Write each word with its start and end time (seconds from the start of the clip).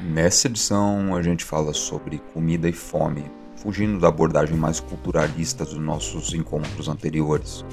Nessa 0.00 0.46
edição 0.46 1.16
a 1.16 1.22
gente 1.22 1.44
fala 1.44 1.72
sobre 1.72 2.18
comida 2.32 2.68
e 2.68 2.72
fome, 2.72 3.24
fugindo 3.56 3.98
da 3.98 4.08
abordagem 4.08 4.56
mais 4.56 4.78
culturalista 4.78 5.64
dos 5.64 5.78
nossos 5.78 6.32
encontros 6.32 6.88
anteriores. 6.88 7.64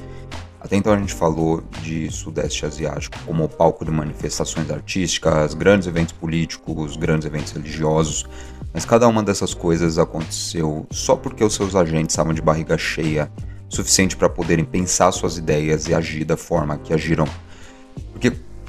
Até 0.59 0.75
então 0.75 0.91
a 0.91 0.97
gente 0.97 1.13
falou 1.13 1.63
de 1.81 2.11
Sudeste 2.11 2.65
Asiático 2.65 3.17
como 3.25 3.47
palco 3.47 3.85
de 3.85 3.91
manifestações 3.91 4.69
artísticas, 4.69 5.53
grandes 5.53 5.87
eventos 5.87 6.13
políticos, 6.13 6.97
grandes 6.97 7.25
eventos 7.25 7.53
religiosos, 7.53 8.25
mas 8.73 8.83
cada 8.83 9.07
uma 9.07 9.23
dessas 9.23 9.53
coisas 9.53 9.97
aconteceu 9.97 10.85
só 10.91 11.15
porque 11.15 11.43
os 11.43 11.53
seus 11.53 11.75
agentes 11.75 12.13
estavam 12.13 12.33
de 12.33 12.41
barriga 12.41 12.77
cheia, 12.77 13.31
suficiente 13.69 14.17
para 14.17 14.29
poderem 14.29 14.65
pensar 14.65 15.11
suas 15.11 15.37
ideias 15.37 15.87
e 15.87 15.93
agir 15.93 16.25
da 16.25 16.35
forma 16.35 16.77
que 16.77 16.93
agiram. 16.93 17.25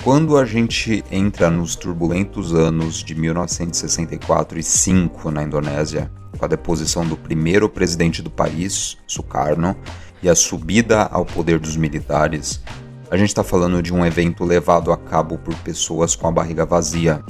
Quando 0.02 0.38
a 0.38 0.46
gente 0.46 1.04
entra 1.10 1.50
nos 1.50 1.76
turbulentos 1.76 2.54
anos 2.54 3.04
de 3.04 3.14
1964 3.14 4.58
e 4.58 4.62
5 4.62 5.30
na 5.30 5.42
Indonésia, 5.42 6.10
com 6.38 6.42
a 6.42 6.48
deposição 6.48 7.06
do 7.06 7.18
primeiro 7.18 7.68
presidente 7.68 8.22
do 8.22 8.30
país, 8.30 8.96
Sukarno, 9.06 9.76
e 10.22 10.28
a 10.30 10.34
subida 10.34 11.02
ao 11.02 11.26
poder 11.26 11.58
dos 11.58 11.76
militares, 11.76 12.62
a 13.10 13.16
gente 13.18 13.28
está 13.28 13.44
falando 13.44 13.82
de 13.82 13.92
um 13.92 14.04
evento 14.04 14.42
levado 14.42 14.90
a 14.90 14.96
cabo 14.96 15.36
por 15.36 15.54
pessoas 15.56 16.16
com 16.16 16.26
a 16.26 16.32
barriga 16.32 16.64
vazia. 16.64 17.22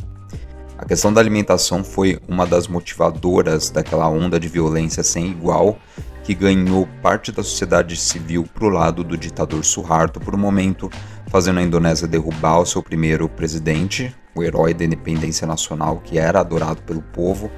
A 0.79 0.85
questão 0.85 1.13
da 1.13 1.21
alimentação 1.21 1.83
foi 1.83 2.21
uma 2.29 2.47
das 2.47 2.69
motivadoras 2.69 3.69
daquela 3.69 4.09
onda 4.09 4.39
de 4.39 4.47
violência 4.47 5.03
sem 5.03 5.27
igual 5.27 5.77
que 6.23 6.35
ganhou 6.35 6.87
parte 7.03 7.33
da 7.33 7.43
sociedade 7.43 7.97
civil 7.97 8.45
para 8.55 8.65
o 8.65 8.69
lado 8.69 9.03
do 9.03 9.17
ditador 9.17 9.65
Suharto 9.65 10.21
por 10.21 10.35
um 10.35 10.39
momento, 10.39 10.91
fazendo 11.29 11.61
a 11.61 11.63
Indonésia 11.63 12.07
derrubar 12.07 12.61
o 12.61 12.67
seu 12.67 12.83
primeiro 12.83 13.29
presidente, 13.29 14.15
o 14.35 14.43
herói 14.43 14.75
da 14.75 14.85
independência 14.85 15.47
nacional 15.47 16.01
que 16.05 16.19
era 16.19 16.41
adorado 16.41 16.83
pelo 16.83 17.03
povo. 17.03 17.51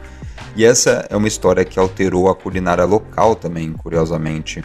E 0.56 0.64
essa 0.64 1.06
é 1.10 1.16
uma 1.16 1.28
história 1.28 1.64
que 1.64 1.78
alterou 1.78 2.28
a 2.28 2.34
culinária 2.34 2.84
local 2.84 3.34
também, 3.34 3.72
curiosamente. 3.72 4.62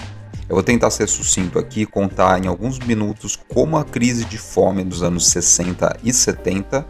Eu 0.49 0.55
vou 0.55 0.63
tentar 0.63 0.89
ser 0.91 1.07
sucinto 1.07 1.59
aqui 1.59 1.81
e 1.81 1.85
contar 1.85 2.43
em 2.43 2.47
alguns 2.47 2.79
minutos 2.79 3.35
como 3.35 3.77
a 3.77 3.83
crise 3.83 4.23
de 4.25 4.37
fome 4.37 4.83
dos 4.83 5.03
anos 5.03 5.27
60 5.27 5.97
e 6.03 6.13
70, 6.13 6.85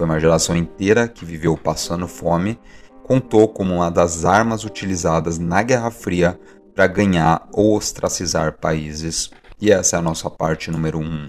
foi 0.00 0.06
uma 0.06 0.18
geração 0.18 0.56
inteira 0.56 1.06
que 1.06 1.26
viveu 1.26 1.58
passando 1.58 2.08
fome, 2.08 2.58
contou 3.10 3.48
como 3.48 3.74
uma 3.74 3.90
das 3.90 4.24
armas 4.24 4.62
utilizadas 4.62 5.36
na 5.36 5.64
Guerra 5.64 5.90
Fria 5.90 6.38
para 6.76 6.86
ganhar 6.86 7.44
ou 7.52 7.76
ostracizar 7.76 8.56
países. 8.58 9.32
E 9.60 9.72
essa 9.72 9.96
é 9.96 9.98
a 9.98 10.02
nossa 10.02 10.30
parte 10.30 10.70
número 10.70 11.00
1. 11.00 11.02
Um. 11.02 11.26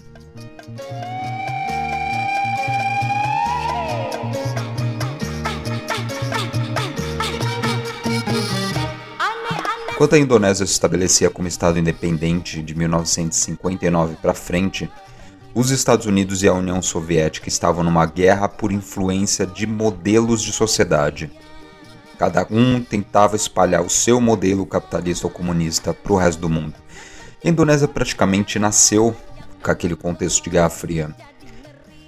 Enquanto 9.93 10.13
a 10.13 10.19
Indonésia 10.19 10.67
se 10.67 10.73
estabelecia 10.73 11.31
como 11.31 11.47
Estado 11.47 11.79
independente 11.79 12.61
de 12.61 12.75
1959 12.75 14.17
para 14.21 14.35
frente, 14.35 14.87
os 15.55 15.71
Estados 15.71 16.05
Unidos 16.05 16.43
e 16.43 16.47
a 16.47 16.53
União 16.53 16.79
Soviética 16.79 17.49
estavam 17.49 17.83
numa 17.83 18.05
guerra 18.05 18.47
por 18.47 18.71
influência 18.71 19.47
de 19.47 19.65
modelos 19.65 20.43
de 20.43 20.53
sociedade. 20.53 21.31
Cada 22.21 22.45
um 22.51 22.83
tentava 22.83 23.35
espalhar 23.35 23.81
o 23.81 23.89
seu 23.89 24.21
modelo 24.21 24.63
capitalista 24.63 25.25
ou 25.25 25.33
comunista 25.33 25.91
para 25.91 26.13
o 26.13 26.15
resto 26.15 26.39
do 26.39 26.47
mundo. 26.47 26.75
A 27.43 27.49
Indonésia 27.49 27.87
praticamente 27.87 28.59
nasceu 28.59 29.15
com 29.59 29.71
aquele 29.71 29.95
contexto 29.95 30.43
de 30.43 30.51
Guerra 30.51 30.69
Fria. 30.69 31.15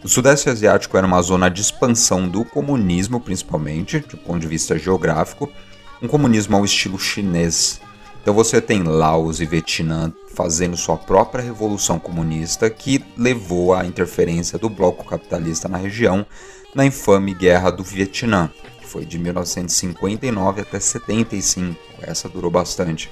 O 0.04 0.08
Sudeste 0.08 0.52
Asiático 0.52 0.96
era 0.96 1.08
uma 1.08 1.20
zona 1.24 1.50
de 1.50 1.62
expansão 1.62 2.30
do 2.30 2.46
comunismo, 2.46 3.20
principalmente, 3.20 4.02
do 4.02 4.16
ponto 4.16 4.40
de 4.40 4.46
vista 4.46 4.78
geográfico, 4.78 5.52
um 6.00 6.08
comunismo 6.08 6.56
ao 6.56 6.64
estilo 6.64 7.00
chinês. 7.00 7.82
Então 8.22 8.36
você 8.36 8.62
tem 8.62 8.84
Laos 8.84 9.42
e 9.42 9.48
Vietnã 9.48 10.14
fazendo 10.36 10.78
sua 10.78 10.96
própria 10.96 11.44
revolução 11.44 11.98
comunista 11.98 12.70
que 12.70 13.04
levou 13.18 13.74
à 13.74 13.84
interferência 13.84 14.60
do 14.60 14.70
bloco 14.70 15.06
capitalista 15.06 15.68
na 15.68 15.80
região 15.80 16.24
na 16.76 16.86
infame 16.86 17.34
Guerra 17.34 17.72
do 17.72 17.84
Vietnã, 17.84 18.50
foi 18.94 19.06
de 19.08 19.18
1959 19.18 20.62
até 20.62 20.80
75. 20.80 21.76
Essa 22.00 22.30
durou 22.30 22.52
bastante. 22.52 23.10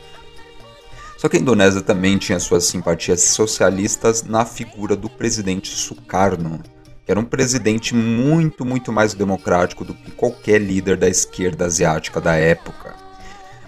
Só 1.18 1.28
que 1.28 1.38
a 1.38 1.40
Indonésia 1.40 1.82
também 1.82 2.20
tinha 2.20 2.40
suas 2.40 2.66
simpatias 2.66 3.22
socialistas 3.22 4.22
na 4.22 4.46
figura 4.46 4.96
do 4.96 5.10
presidente 5.10 5.70
Sukarno, 5.70 6.62
que 7.04 7.12
era 7.12 7.20
um 7.20 7.26
presidente 7.26 7.96
muito, 7.96 8.64
muito 8.64 8.92
mais 8.92 9.16
democrático 9.16 9.84
do 9.84 9.96
que 9.96 10.12
qualquer 10.12 10.60
líder 10.60 10.98
da 10.98 11.10
esquerda 11.10 11.66
asiática 11.66 12.22
da 12.22 12.36
época. 12.36 12.94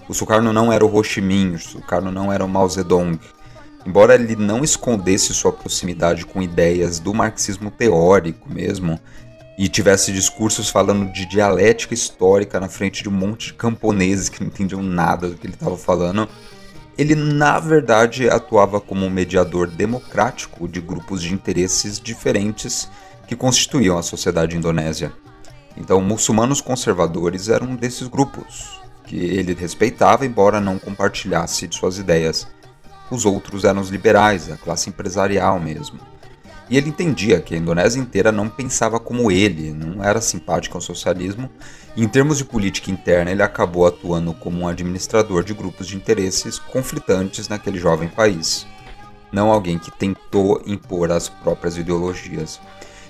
O 0.07 0.13
Sukarno 0.13 0.53
não 0.53 0.71
era 0.71 0.85
o 0.85 0.95
Ho 0.95 1.03
Chi 1.03 1.19
Minh, 1.19 1.55
o 1.55 1.59
Sukarno 1.59 2.11
não 2.11 2.31
era 2.31 2.45
o 2.45 2.49
Mao 2.49 2.69
Zedong. 2.69 3.19
Embora 3.85 4.13
ele 4.13 4.35
não 4.35 4.63
escondesse 4.63 5.33
sua 5.33 5.51
proximidade 5.51 6.25
com 6.27 6.43
ideias 6.43 6.99
do 6.99 7.13
marxismo 7.13 7.71
teórico 7.71 8.53
mesmo, 8.53 8.99
e 9.57 9.67
tivesse 9.67 10.11
discursos 10.11 10.69
falando 10.69 11.11
de 11.11 11.25
dialética 11.25 11.93
histórica 11.93 12.59
na 12.59 12.67
frente 12.67 13.03
de 13.03 13.09
um 13.09 13.11
monte 13.11 13.47
de 13.47 13.53
camponeses 13.53 14.29
que 14.29 14.41
não 14.41 14.47
entendiam 14.47 14.81
nada 14.81 15.29
do 15.29 15.35
que 15.35 15.45
ele 15.45 15.53
estava 15.53 15.77
falando, 15.77 16.27
ele 16.97 17.15
na 17.15 17.59
verdade 17.59 18.29
atuava 18.29 18.79
como 18.79 19.05
um 19.05 19.09
mediador 19.09 19.67
democrático 19.67 20.67
de 20.67 20.81
grupos 20.81 21.21
de 21.21 21.33
interesses 21.33 21.99
diferentes 21.99 22.89
que 23.27 23.35
constituíam 23.35 23.97
a 23.97 24.03
sociedade 24.03 24.57
indonésia. 24.57 25.11
Então, 25.75 26.01
muçulmanos 26.01 26.61
conservadores 26.61 27.49
eram 27.49 27.67
um 27.67 27.75
desses 27.75 28.07
grupos, 28.07 28.79
que 29.05 29.17
ele 29.17 29.53
respeitava, 29.53 30.25
embora 30.25 30.61
não 30.61 30.77
compartilhasse 30.77 31.67
de 31.67 31.75
suas 31.75 31.97
ideias. 31.97 32.47
Os 33.09 33.25
outros 33.25 33.63
eram 33.63 33.81
os 33.81 33.89
liberais, 33.89 34.51
a 34.51 34.57
classe 34.57 34.89
empresarial 34.89 35.59
mesmo. 35.59 35.99
E 36.69 36.77
ele 36.77 36.89
entendia 36.89 37.41
que 37.41 37.53
a 37.53 37.57
Indonésia 37.57 37.99
inteira 37.99 38.31
não 38.31 38.47
pensava 38.47 38.99
como 38.99 39.31
ele, 39.31 39.73
não 39.73 40.03
era 40.03 40.21
simpático 40.21 40.77
ao 40.77 40.81
socialismo, 40.81 41.49
e 41.95 42.03
em 42.03 42.07
termos 42.07 42.37
de 42.37 42.45
política 42.45 42.89
interna 42.89 43.31
ele 43.31 43.43
acabou 43.43 43.85
atuando 43.85 44.33
como 44.33 44.59
um 44.59 44.67
administrador 44.67 45.43
de 45.43 45.53
grupos 45.53 45.87
de 45.87 45.95
interesses 45.95 46.57
conflitantes 46.57 47.47
naquele 47.47 47.77
jovem 47.77 48.07
país, 48.07 48.65
não 49.31 49.51
alguém 49.51 49.77
que 49.77 49.91
tentou 49.91 50.61
impor 50.65 51.11
as 51.11 51.27
próprias 51.27 51.77
ideologias. 51.77 52.59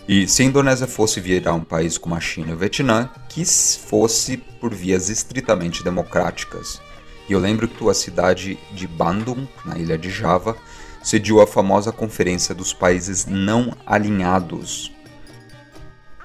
E 0.08 0.28
se 0.28 0.42
a 0.42 0.46
Indonésia 0.46 0.88
fosse 0.88 1.22
virar 1.22 1.54
um 1.54 1.64
país 1.64 1.98
como 1.98 2.16
a 2.16 2.20
China 2.20 2.52
e 2.52 2.54
o 2.54 2.58
Vietnã, 2.58 3.10
que 3.30 3.46
fosse 3.46 4.36
por 4.36 4.74
vias 4.74 5.10
estritamente 5.10 5.84
democráticas. 5.84 6.82
E 7.30 7.32
eu 7.32 7.40
lembro 7.40 7.70
que 7.70 7.90
a 7.90 7.94
cidade 7.94 8.58
de 8.74 8.86
Bandung, 8.86 9.48
na 9.64 9.78
ilha 9.78 9.98
de 9.98 10.10
Java, 10.10 10.58
sediou 11.04 11.42
a 11.42 11.48
famosa 11.48 11.92
Conferência 11.92 12.56
dos 12.56 12.74
Países 12.74 13.28
Não 13.28 13.72
Alinhados. 13.86 14.92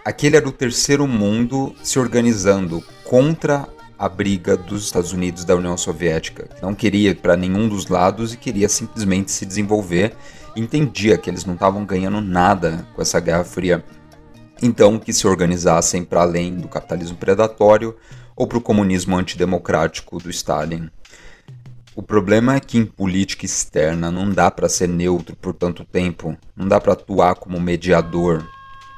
Aquele 0.05 0.37
era 0.37 0.49
o 0.49 0.53
terceiro 0.53 1.07
mundo 1.07 1.75
se 1.83 1.99
organizando 1.99 2.83
contra 3.05 3.69
a 3.99 4.09
briga 4.09 4.57
dos 4.57 4.85
Estados 4.85 5.13
Unidos 5.13 5.45
da 5.45 5.57
União 5.57 5.77
Soviética. 5.77 6.49
Não 6.63 6.75
queria 6.75 7.15
para 7.15 7.37
nenhum 7.37 7.69
dos 7.69 7.89
lados 7.89 8.33
e 8.33 8.37
queria 8.37 8.69
simplesmente 8.69 9.33
se 9.33 9.45
desenvolver 9.45 10.15
entendia 10.59 11.17
que 11.17 11.31
eles 11.31 11.45
não 11.45 11.55
estavam 11.55 11.85
ganhando 11.85 12.21
nada 12.21 12.87
com 12.95 13.03
essa 13.03 13.21
Guerra 13.21 13.45
Fria. 13.45 13.85
Então, 14.61 14.99
que 14.99 15.13
se 15.13 15.27
organizassem 15.27 16.05
para 16.05 16.23
além 16.23 16.57
do 16.57 16.69
capitalismo 16.69 17.17
predatório 17.17 17.97
ou 18.35 18.47
para 18.47 18.59
o 18.59 18.63
comunismo 18.63 19.17
antidemocrático 19.17 20.19
do 20.19 20.31
Stalin. 20.31 20.91
O 21.99 22.03
problema 22.03 22.55
é 22.55 22.61
que 22.61 22.79
em 22.79 22.87
política 22.87 23.45
externa 23.45 24.09
não 24.09 24.31
dá 24.31 24.53
para 24.53 24.69
ser 24.69 24.89
neutro 24.89 25.35
por 25.35 25.53
tanto 25.53 25.85
tempo, 25.85 26.39
não 26.57 26.69
dá 26.69 26.81
para 26.81 26.93
atuar 26.93 27.35
como 27.35 27.61
mediador. 27.61 28.47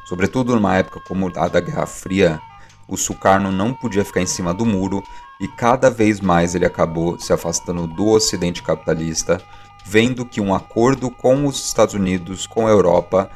Sobretudo 0.07 0.55
numa 0.55 0.77
época 0.77 1.01
como 1.09 1.33
a 1.35 1.49
da 1.49 1.61
Guerra 1.61 1.87
Fria, 1.87 2.39
o 2.87 2.99
Sukarno 2.99 3.51
não 3.51 3.73
podia 3.73 4.05
ficar 4.05 4.21
em 4.21 4.27
cima 4.27 4.53
do 4.53 4.67
muro 4.67 5.03
e 5.41 5.49
cada 5.49 5.89
vez 5.89 6.21
mais 6.21 6.55
ele 6.55 6.67
acabou 6.67 7.19
se 7.19 7.33
afastando 7.33 7.87
do 7.87 8.07
ocidente 8.07 8.63
capitalista 8.63 9.43
vendo 9.87 10.27
que 10.27 10.39
um 10.39 10.55
acordo 10.55 11.11
com 11.11 11.47
os 11.47 11.69
Estados 11.69 11.95
Unidos, 11.95 12.47
com 12.47 12.67
a 12.67 12.71
Europa, 12.71 13.31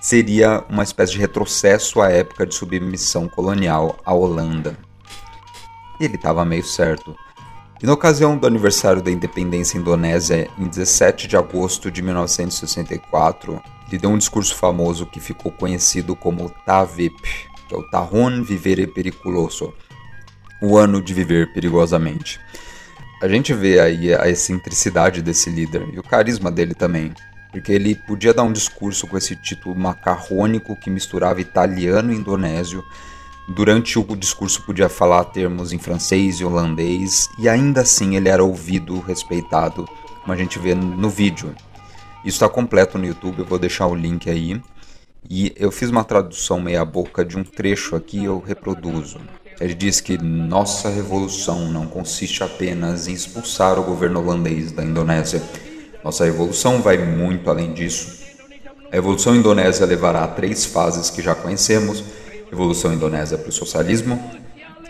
seria 0.00 0.64
uma 0.66 0.82
espécie 0.82 1.12
de 1.12 1.18
retrocesso 1.18 2.00
à 2.00 2.08
época 2.10 2.46
de 2.46 2.54
submissão 2.54 3.28
colonial 3.28 3.98
à 4.02 4.14
Holanda. 4.14 4.78
Ele 6.00 6.14
estava 6.14 6.42
meio 6.42 6.64
certo. 6.64 7.14
E 7.82 7.86
na 7.86 7.92
ocasião 7.92 8.36
do 8.36 8.46
aniversário 8.46 9.02
da 9.02 9.10
independência 9.10 9.78
indonésia, 9.78 10.48
em 10.58 10.68
17 10.68 11.26
de 11.26 11.36
agosto 11.36 11.90
de 11.90 12.02
1964, 12.02 13.62
ele 13.88 13.98
deu 13.98 14.10
um 14.10 14.18
discurso 14.18 14.54
famoso 14.54 15.06
que 15.06 15.18
ficou 15.18 15.50
conhecido 15.50 16.14
como 16.14 16.50
TAVIP, 16.66 17.22
que 17.68 17.74
é 17.74 17.78
o 17.78 17.88
Tahun 17.90 18.42
Vivere 18.42 18.86
Periculoso, 18.86 19.72
o 20.60 20.76
ano 20.76 21.00
de 21.00 21.14
viver 21.14 21.52
perigosamente 21.52 22.38
a 23.20 23.28
gente 23.28 23.52
vê 23.52 23.78
aí 23.78 24.14
a 24.14 24.28
excentricidade 24.28 25.20
desse 25.20 25.50
líder 25.50 25.86
e 25.92 25.98
o 25.98 26.02
carisma 26.02 26.50
dele 26.50 26.74
também. 26.74 27.12
porque 27.52 27.72
ele 27.72 27.96
podia 27.96 28.32
dar 28.32 28.44
um 28.44 28.52
discurso 28.52 29.08
com 29.08 29.18
esse 29.18 29.34
título 29.34 29.74
macarrônico 29.74 30.76
que 30.76 30.88
misturava 30.88 31.40
italiano 31.40 32.12
e 32.12 32.16
indonésio. 32.16 32.84
Durante 33.50 33.98
o 33.98 34.04
discurso 34.16 34.62
podia 34.62 34.88
falar 34.88 35.24
termos 35.24 35.72
em 35.72 35.78
francês 35.78 36.40
e 36.40 36.44
holandês, 36.44 37.28
e 37.38 37.48
ainda 37.48 37.82
assim 37.82 38.16
ele 38.16 38.28
era 38.28 38.44
ouvido, 38.44 39.00
respeitado, 39.00 39.88
como 40.20 40.32
a 40.32 40.36
gente 40.36 40.58
vê 40.58 40.74
no 40.74 41.10
vídeo. 41.10 41.54
Isso 42.24 42.36
está 42.36 42.48
completo 42.48 42.96
no 42.96 43.06
YouTube, 43.06 43.40
eu 43.40 43.44
vou 43.44 43.58
deixar 43.58 43.86
o 43.86 43.94
link 43.94 44.30
aí. 44.30 44.60
E 45.28 45.52
eu 45.56 45.70
fiz 45.70 45.90
uma 45.90 46.04
tradução 46.04 46.60
meia 46.60 46.84
boca 46.84 47.24
de 47.24 47.36
um 47.36 47.44
trecho 47.44 47.96
aqui, 47.96 48.24
eu 48.24 48.38
reproduzo. 48.38 49.20
Ele 49.60 49.74
diz 49.74 50.00
que 50.00 50.16
nossa 50.16 50.88
revolução 50.88 51.70
não 51.70 51.86
consiste 51.86 52.42
apenas 52.42 53.08
em 53.08 53.12
expulsar 53.12 53.78
o 53.78 53.82
governo 53.82 54.20
holandês 54.20 54.72
da 54.72 54.82
Indonésia 54.82 55.42
nossa 56.02 56.24
revolução 56.24 56.80
vai 56.80 56.96
muito 56.96 57.50
além 57.50 57.74
disso. 57.74 58.20
A 58.90 58.94
Revolução 58.94 59.36
Indonésia 59.36 59.84
levará 59.84 60.24
a 60.24 60.28
três 60.28 60.64
fases 60.64 61.10
que 61.10 61.20
já 61.20 61.34
conhecemos: 61.34 62.02
Revolução 62.50 62.92
Indonésia 62.92 63.38
para 63.38 63.48
o 63.48 63.52
socialismo, 63.52 64.20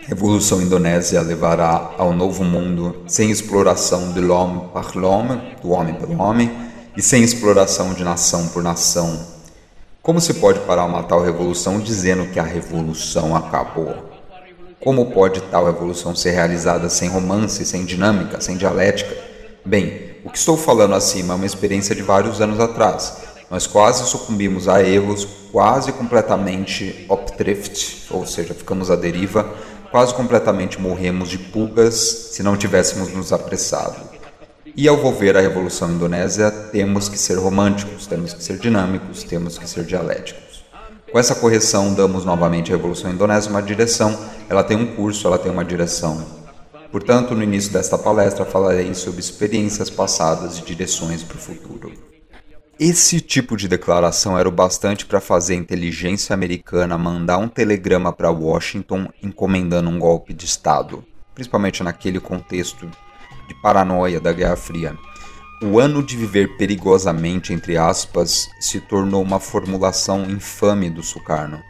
Revolução 0.07 0.59
Indonésia 0.61 1.21
levará 1.21 1.91
ao 1.95 2.11
novo 2.11 2.43
mundo 2.43 3.03
sem 3.05 3.29
exploração 3.29 4.11
de 4.13 4.19
l'homme 4.19 4.69
par 4.73 4.95
l'homme, 4.95 5.39
do 5.61 5.69
homem 5.69 5.93
pelo 5.93 6.19
homem, 6.19 6.51
e 6.97 7.01
sem 7.03 7.23
exploração 7.23 7.93
de 7.93 8.03
nação 8.03 8.47
por 8.47 8.63
nação. 8.63 9.27
Como 10.01 10.19
se 10.19 10.33
pode 10.33 10.59
parar 10.61 10.85
uma 10.85 11.03
tal 11.03 11.21
revolução 11.21 11.79
dizendo 11.79 12.25
que 12.31 12.39
a 12.39 12.43
revolução 12.43 13.35
acabou? 13.35 13.95
Como 14.79 15.11
pode 15.11 15.39
tal 15.41 15.65
revolução 15.65 16.15
ser 16.15 16.31
realizada 16.31 16.89
sem 16.89 17.07
romance, 17.07 17.63
sem 17.63 17.85
dinâmica, 17.85 18.41
sem 18.41 18.57
dialética? 18.57 19.15
Bem, 19.63 20.15
o 20.25 20.31
que 20.31 20.37
estou 20.39 20.57
falando 20.57 20.95
acima 20.95 21.35
é 21.35 21.37
uma 21.37 21.45
experiência 21.45 21.93
de 21.93 22.01
vários 22.01 22.41
anos 22.41 22.59
atrás. 22.59 23.17
Nós 23.51 23.67
quase 23.67 24.07
sucumbimos 24.07 24.69
a 24.69 24.81
erros, 24.81 25.27
quase 25.51 25.91
completamente 25.91 27.05
opdrift, 27.09 28.07
ou 28.09 28.25
seja, 28.25 28.53
ficamos 28.53 28.89
à 28.89 28.95
deriva, 28.95 29.53
quase 29.91 30.13
completamente 30.13 30.79
morremos 30.79 31.27
de 31.27 31.37
pulgas 31.37 31.95
se 32.31 32.41
não 32.41 32.55
tivéssemos 32.55 33.13
nos 33.13 33.33
apressado. 33.33 33.97
E 34.73 34.87
ao 34.87 34.95
volver 34.95 35.35
a 35.35 35.41
Revolução 35.41 35.91
Indonésia, 35.91 36.49
temos 36.49 37.09
que 37.09 37.17
ser 37.17 37.37
românticos, 37.37 38.07
temos 38.07 38.33
que 38.33 38.41
ser 38.41 38.57
dinâmicos, 38.57 39.23
temos 39.23 39.57
que 39.57 39.67
ser 39.67 39.83
dialéticos. 39.83 40.63
Com 41.11 41.19
essa 41.19 41.35
correção, 41.35 41.93
damos 41.93 42.23
novamente 42.23 42.71
à 42.71 42.77
Revolução 42.77 43.11
Indonésia 43.11 43.51
uma 43.51 43.61
direção, 43.61 44.17
ela 44.47 44.63
tem 44.63 44.77
um 44.77 44.95
curso, 44.95 45.27
ela 45.27 45.37
tem 45.37 45.51
uma 45.51 45.65
direção. 45.65 46.25
Portanto, 46.89 47.35
no 47.35 47.43
início 47.43 47.73
desta 47.73 47.97
palestra 47.97 48.45
falarei 48.45 48.93
sobre 48.93 49.19
experiências 49.19 49.89
passadas 49.89 50.57
e 50.57 50.61
direções 50.61 51.21
para 51.21 51.35
o 51.35 51.39
futuro. 51.39 52.10
Esse 52.83 53.21
tipo 53.21 53.55
de 53.55 53.67
declaração 53.67 54.39
era 54.39 54.49
o 54.49 54.51
bastante 54.51 55.05
para 55.05 55.21
fazer 55.21 55.53
a 55.53 55.57
inteligência 55.57 56.33
americana 56.33 56.97
mandar 56.97 57.37
um 57.37 57.47
telegrama 57.47 58.11
para 58.11 58.31
Washington 58.31 59.07
encomendando 59.21 59.87
um 59.87 59.99
golpe 59.99 60.33
de 60.33 60.45
Estado, 60.45 61.05
principalmente 61.35 61.83
naquele 61.83 62.19
contexto 62.19 62.89
de 63.47 63.61
paranoia 63.61 64.19
da 64.19 64.33
Guerra 64.33 64.55
Fria. 64.55 64.97
O 65.61 65.79
ano 65.79 66.01
de 66.01 66.17
viver 66.17 66.57
perigosamente, 66.57 67.53
entre 67.53 67.77
aspas, 67.77 68.49
se 68.59 68.79
tornou 68.79 69.21
uma 69.21 69.39
formulação 69.39 70.27
infame 70.27 70.89
do 70.89 71.03
Sukarno. 71.03 71.61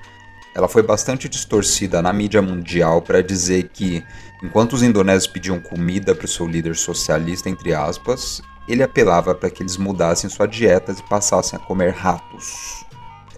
Ela 0.56 0.70
foi 0.70 0.82
bastante 0.82 1.28
distorcida 1.28 2.02
na 2.02 2.14
mídia 2.14 2.42
mundial 2.42 3.02
para 3.02 3.22
dizer 3.22 3.70
que 3.74 4.02
Enquanto 4.44 4.74
os 4.74 4.82
indonésios 4.82 5.32
pediam 5.32 5.60
comida 5.60 6.16
para 6.16 6.26
o 6.26 6.28
seu 6.28 6.48
líder 6.48 6.76
socialista, 6.76 7.48
entre 7.48 7.76
aspas, 7.76 8.42
ele 8.68 8.84
apelava 8.84 9.34
para 9.34 9.50
que 9.50 9.64
eles 9.64 9.78
mudassem 9.78 10.30
suas 10.30 10.50
dietas 10.50 11.00
e 11.00 11.04
passassem 11.04 11.58
a 11.58 11.62
comer 11.62 11.94
ratos. 11.94 12.86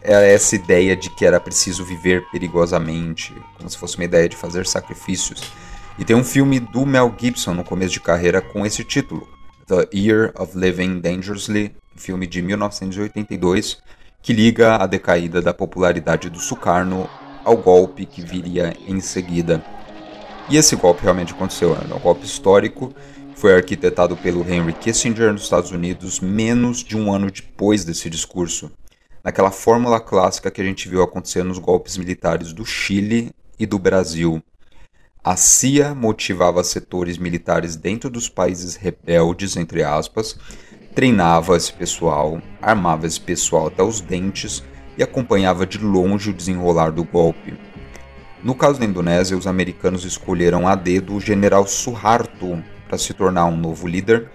Era 0.02 0.26
essa 0.26 0.56
ideia 0.56 0.96
de 0.96 1.10
que 1.10 1.26
era 1.26 1.40
preciso 1.40 1.86
viver 1.86 2.26
perigosamente, 2.30 3.34
como 3.58 3.70
se 3.70 3.78
fosse 3.78 3.96
uma 3.96 4.04
ideia 4.04 4.28
de 4.28 4.36
fazer 4.36 4.68
sacrifícios. 4.68 5.42
E 5.98 6.04
tem 6.04 6.16
um 6.16 6.24
filme 6.24 6.60
do 6.60 6.86
Mel 6.86 7.14
Gibson 7.18 7.54
no 7.54 7.64
começo 7.64 7.94
de 7.94 8.02
carreira 8.02 8.42
com 8.42 8.66
esse 8.66 8.84
título, 8.84 9.28
The 9.66 9.88
Year 9.94 10.34
of 10.38 10.58
Living 10.58 11.00
Dangerously, 11.00 11.74
filme 11.96 12.28
de 12.28 12.42
1982, 12.42 13.78
que 14.22 14.34
liga 14.34 14.76
a 14.76 14.86
decaída 14.88 15.42
da 15.42 15.54
popularidade 15.54 16.30
do 16.30 16.40
Sukarno 16.40 17.10
ao 17.46 17.58
golpe 17.58 18.06
que 18.06 18.22
viria 18.22 18.76
em 18.88 19.00
seguida. 19.00 19.64
E 20.50 20.58
esse 20.58 20.76
golpe 20.76 21.04
realmente 21.04 21.34
aconteceu, 21.34 21.76
é 21.76 21.94
um 21.94 22.00
golpe 22.00 22.26
histórico, 22.26 22.94
foi 23.44 23.56
arquitetado 23.56 24.16
pelo 24.16 24.50
Henry 24.50 24.72
Kissinger 24.72 25.34
nos 25.34 25.44
Estados 25.44 25.70
Unidos 25.70 26.22
menos 26.22 26.82
de 26.82 26.96
um 26.96 27.14
ano 27.14 27.30
depois 27.30 27.84
desse 27.84 28.10
discurso, 28.10 28.72
naquela 29.22 29.52
fórmula 29.52 30.00
clássica 30.00 30.50
que 30.50 30.62
a 30.62 30.64
gente 30.64 30.88
viu 30.88 31.04
acontecer 31.04 31.44
nos 31.44 31.58
golpes 31.58 31.98
militares 31.98 32.54
do 32.54 32.66
Chile 32.66 33.32
e 33.60 33.66
do 33.66 33.78
Brasil. 33.78 34.42
A 35.22 35.36
CIA 35.36 35.94
motivava 35.94 36.64
setores 36.64 37.18
militares 37.18 37.76
dentro 37.76 38.10
dos 38.10 38.30
países 38.30 38.78
rebeldes, 38.78 39.58
entre 39.58 39.84
aspas, 39.84 40.40
treinava 40.96 41.58
esse 41.58 41.74
pessoal, 41.74 42.42
armava 42.62 43.06
esse 43.08 43.20
pessoal 43.20 43.68
até 43.68 43.84
os 43.84 44.00
dentes 44.00 44.64
e 44.98 45.04
acompanhava 45.04 45.68
de 45.68 45.80
longe 45.80 46.30
o 46.30 46.34
desenrolar 46.34 46.94
do 46.94 47.04
golpe. 47.04 47.54
No 48.42 48.56
caso 48.56 48.80
da 48.80 48.86
Indonésia, 48.86 49.38
os 49.38 49.48
americanos 49.48 50.06
escolheram 50.06 50.66
a 50.66 50.76
dedo 50.76 51.14
o 51.14 51.20
general 51.20 51.68
Suharto 51.68 52.64
para 52.94 52.98
se 53.00 53.12
tornar 53.12 53.46
um 53.46 53.58
novo 53.58 53.88
líder, 53.88 54.30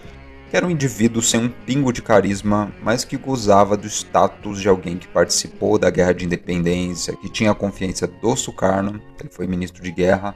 que 0.50 0.56
era 0.56 0.66
um 0.66 0.70
indivíduo 0.70 1.22
sem 1.22 1.44
um 1.44 1.48
pingo 1.48 1.92
de 1.92 2.02
carisma, 2.02 2.72
mas 2.82 3.04
que 3.04 3.16
gozava 3.16 3.76
do 3.76 3.86
status 3.86 4.60
de 4.60 4.68
alguém 4.68 4.98
que 4.98 5.06
participou 5.06 5.78
da 5.78 5.88
guerra 5.90 6.12
de 6.12 6.24
independência, 6.24 7.14
que 7.14 7.28
tinha 7.28 7.52
a 7.52 7.54
confiança 7.54 8.08
do 8.08 8.34
Sukarno, 8.34 9.00
ele 9.20 9.28
foi 9.30 9.46
ministro 9.46 9.80
de 9.80 9.92
guerra, 9.92 10.34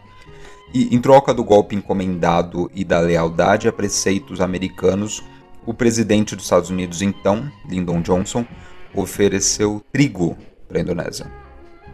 e 0.73 0.95
em 0.95 1.01
troca 1.01 1.35
do 1.35 1.43
golpe 1.43 1.75
encomendado 1.75 2.71
e 2.73 2.85
da 2.85 3.01
lealdade 3.01 3.67
a 3.67 3.73
preceitos 3.73 4.41
americanos, 4.41 5.21
o 5.67 5.75
presidente 5.75 6.37
dos 6.37 6.45
Estados 6.45 6.71
Unidos 6.71 7.03
então, 7.03 7.51
Lyndon 7.69 8.03
Johnson, 8.03 8.47
ofereceu 8.95 9.83
trigo 9.91 10.37
para 10.69 10.79
a 10.79 10.81
Indonésia 10.81 11.27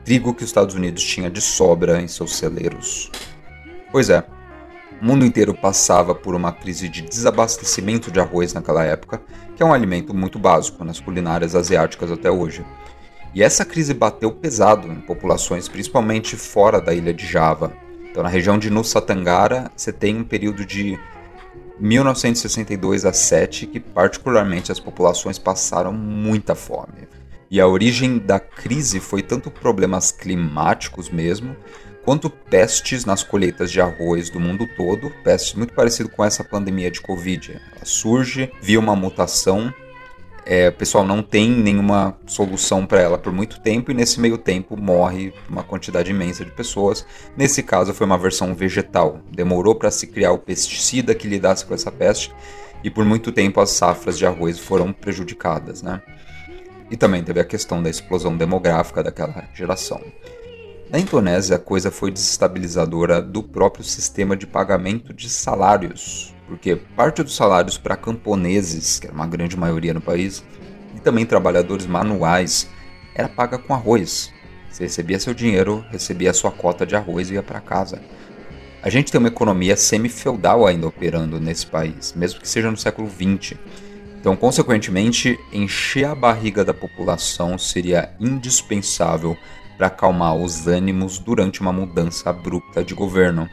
trigo 0.04 0.32
que 0.32 0.42
os 0.42 0.48
Estados 0.48 0.74
Unidos 0.74 1.04
tinha 1.04 1.28
de 1.28 1.40
sobra 1.40 2.00
em 2.00 2.08
seus 2.08 2.34
celeiros. 2.36 3.10
Pois 3.92 4.08
é, 4.08 4.24
o 5.00 5.04
mundo 5.04 5.24
inteiro 5.24 5.54
passava 5.54 6.14
por 6.14 6.34
uma 6.34 6.52
crise 6.52 6.88
de 6.88 7.02
desabastecimento 7.02 8.10
de 8.10 8.18
arroz 8.18 8.52
naquela 8.52 8.84
época, 8.84 9.22
que 9.54 9.62
é 9.62 9.66
um 9.66 9.72
alimento 9.72 10.12
muito 10.12 10.38
básico 10.38 10.84
nas 10.84 10.98
culinárias 10.98 11.54
asiáticas 11.54 12.10
até 12.10 12.30
hoje. 12.30 12.64
E 13.34 13.42
essa 13.42 13.64
crise 13.64 13.94
bateu 13.94 14.32
pesado 14.32 14.88
em 14.88 14.96
populações 14.96 15.68
principalmente 15.68 16.36
fora 16.36 16.80
da 16.80 16.92
ilha 16.92 17.14
de 17.14 17.26
Java. 17.26 17.72
Então, 18.10 18.22
na 18.22 18.28
região 18.28 18.58
de 18.58 18.70
Nusa 18.70 19.00
Tenggara, 19.00 19.70
você 19.76 19.92
tem 19.92 20.16
um 20.16 20.24
período 20.24 20.64
de 20.64 20.98
1962 21.78 23.04
a 23.04 23.12
7 23.12 23.66
que 23.66 23.78
particularmente 23.78 24.72
as 24.72 24.80
populações 24.80 25.38
passaram 25.38 25.92
muita 25.92 26.54
fome. 26.54 27.06
E 27.50 27.60
a 27.60 27.66
origem 27.66 28.18
da 28.18 28.40
crise 28.40 28.98
foi 28.98 29.22
tanto 29.22 29.50
problemas 29.50 30.10
climáticos 30.10 31.08
mesmo, 31.08 31.56
quanto 32.08 32.30
pestes 32.30 33.04
nas 33.04 33.22
colheitas 33.22 33.70
de 33.70 33.82
arroz 33.82 34.30
do 34.30 34.40
mundo 34.40 34.66
todo, 34.66 35.12
pestes 35.22 35.52
muito 35.52 35.74
parecido 35.74 36.08
com 36.08 36.24
essa 36.24 36.42
pandemia 36.42 36.90
de 36.90 37.02
Covid. 37.02 37.60
Ela 37.76 37.84
surge 37.84 38.50
via 38.62 38.80
uma 38.80 38.96
mutação, 38.96 39.70
é, 40.46 40.70
o 40.70 40.72
pessoal 40.72 41.06
não 41.06 41.22
tem 41.22 41.50
nenhuma 41.50 42.16
solução 42.24 42.86
para 42.86 43.02
ela 43.02 43.18
por 43.18 43.30
muito 43.30 43.60
tempo 43.60 43.90
e 43.90 43.94
nesse 43.94 44.20
meio 44.20 44.38
tempo 44.38 44.74
morre 44.74 45.34
uma 45.50 45.62
quantidade 45.62 46.10
imensa 46.10 46.46
de 46.46 46.50
pessoas. 46.50 47.04
Nesse 47.36 47.62
caso 47.62 47.92
foi 47.92 48.06
uma 48.06 48.16
versão 48.16 48.54
vegetal, 48.54 49.20
demorou 49.30 49.74
para 49.74 49.90
se 49.90 50.06
criar 50.06 50.32
o 50.32 50.38
pesticida 50.38 51.14
que 51.14 51.28
lidasse 51.28 51.66
com 51.66 51.74
essa 51.74 51.92
peste 51.92 52.34
e 52.82 52.88
por 52.88 53.04
muito 53.04 53.30
tempo 53.30 53.60
as 53.60 53.68
safras 53.68 54.16
de 54.16 54.24
arroz 54.24 54.58
foram 54.58 54.94
prejudicadas, 54.94 55.82
né? 55.82 56.00
E 56.90 56.96
também 56.96 57.22
teve 57.22 57.38
a 57.38 57.44
questão 57.44 57.82
da 57.82 57.90
explosão 57.90 58.34
demográfica 58.34 59.02
daquela 59.02 59.46
geração. 59.54 60.00
Na 60.90 60.98
Indonésia, 60.98 61.56
a 61.56 61.58
coisa 61.58 61.90
foi 61.90 62.10
desestabilizadora 62.10 63.20
do 63.20 63.42
próprio 63.42 63.84
sistema 63.84 64.34
de 64.34 64.46
pagamento 64.46 65.12
de 65.12 65.28
salários, 65.28 66.34
porque 66.46 66.76
parte 66.76 67.22
dos 67.22 67.36
salários 67.36 67.76
para 67.76 67.94
camponeses, 67.94 68.98
que 68.98 69.06
era 69.06 69.14
uma 69.14 69.26
grande 69.26 69.54
maioria 69.54 69.92
no 69.92 70.00
país, 70.00 70.42
e 70.96 71.00
também 71.00 71.26
trabalhadores 71.26 71.86
manuais, 71.86 72.70
era 73.14 73.28
paga 73.28 73.58
com 73.58 73.74
arroz. 73.74 74.32
Você 74.70 74.84
recebia 74.84 75.20
seu 75.20 75.34
dinheiro, 75.34 75.84
recebia 75.90 76.32
sua 76.32 76.50
cota 76.50 76.86
de 76.86 76.96
arroz 76.96 77.28
e 77.28 77.34
ia 77.34 77.42
para 77.42 77.60
casa. 77.60 78.00
A 78.82 78.88
gente 78.88 79.12
tem 79.12 79.18
uma 79.18 79.28
economia 79.28 79.76
semi-feudal 79.76 80.66
ainda 80.66 80.86
operando 80.86 81.38
nesse 81.38 81.66
país, 81.66 82.14
mesmo 82.16 82.40
que 82.40 82.48
seja 82.48 82.70
no 82.70 82.78
século 82.78 83.10
XX. 83.10 83.58
Então, 84.18 84.34
consequentemente, 84.34 85.38
encher 85.52 86.06
a 86.06 86.14
barriga 86.14 86.64
da 86.64 86.72
população 86.72 87.58
seria 87.58 88.10
indispensável 88.18 89.36
para 89.78 89.86
acalmar 89.86 90.34
os 90.34 90.66
ânimos 90.66 91.20
durante 91.20 91.60
uma 91.60 91.72
mudança 91.72 92.30
abrupta 92.30 92.84
de 92.84 92.94
governo, 92.94 93.48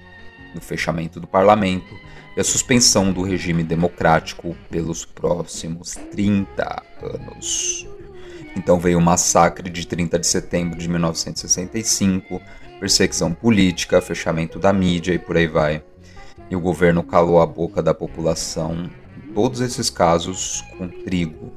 no 0.55 0.59
fechamento 0.59 1.19
do 1.19 1.27
parlamento, 1.27 1.95
e 2.35 2.41
a 2.41 2.43
suspensão 2.43 3.13
do 3.13 3.21
regime 3.21 3.63
democrático 3.63 4.57
pelos 4.69 5.05
próximos 5.05 5.93
30 6.11 6.83
anos. 7.01 7.87
Então 8.57 8.79
veio 8.79 8.97
o 8.97 9.01
massacre 9.01 9.69
de 9.69 9.85
30 9.85 10.17
de 10.17 10.25
setembro 10.25 10.79
de 10.79 10.89
1965, 10.89 12.41
perseguição 12.79 13.31
política, 13.31 14.01
fechamento 14.01 14.57
da 14.57 14.73
mídia 14.73 15.13
e 15.13 15.19
por 15.19 15.37
aí 15.37 15.47
vai. 15.47 15.83
E 16.49 16.55
o 16.55 16.59
governo 16.59 17.03
calou 17.03 17.39
a 17.41 17.45
boca 17.45 17.83
da 17.83 17.93
população, 17.93 18.89
em 19.17 19.33
todos 19.33 19.61
esses 19.61 19.89
casos, 19.89 20.63
com 20.77 20.87
trigo. 20.87 21.53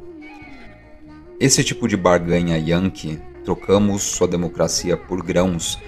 Esse 1.41 1.63
tipo 1.63 1.87
de 1.87 1.97
barganha 1.97 2.59
yankee, 2.59 3.21
trocamos 3.49 4.03
sua 4.03 4.29
democracia 4.29 4.95
por 4.95 5.23
grãos, 5.23 5.79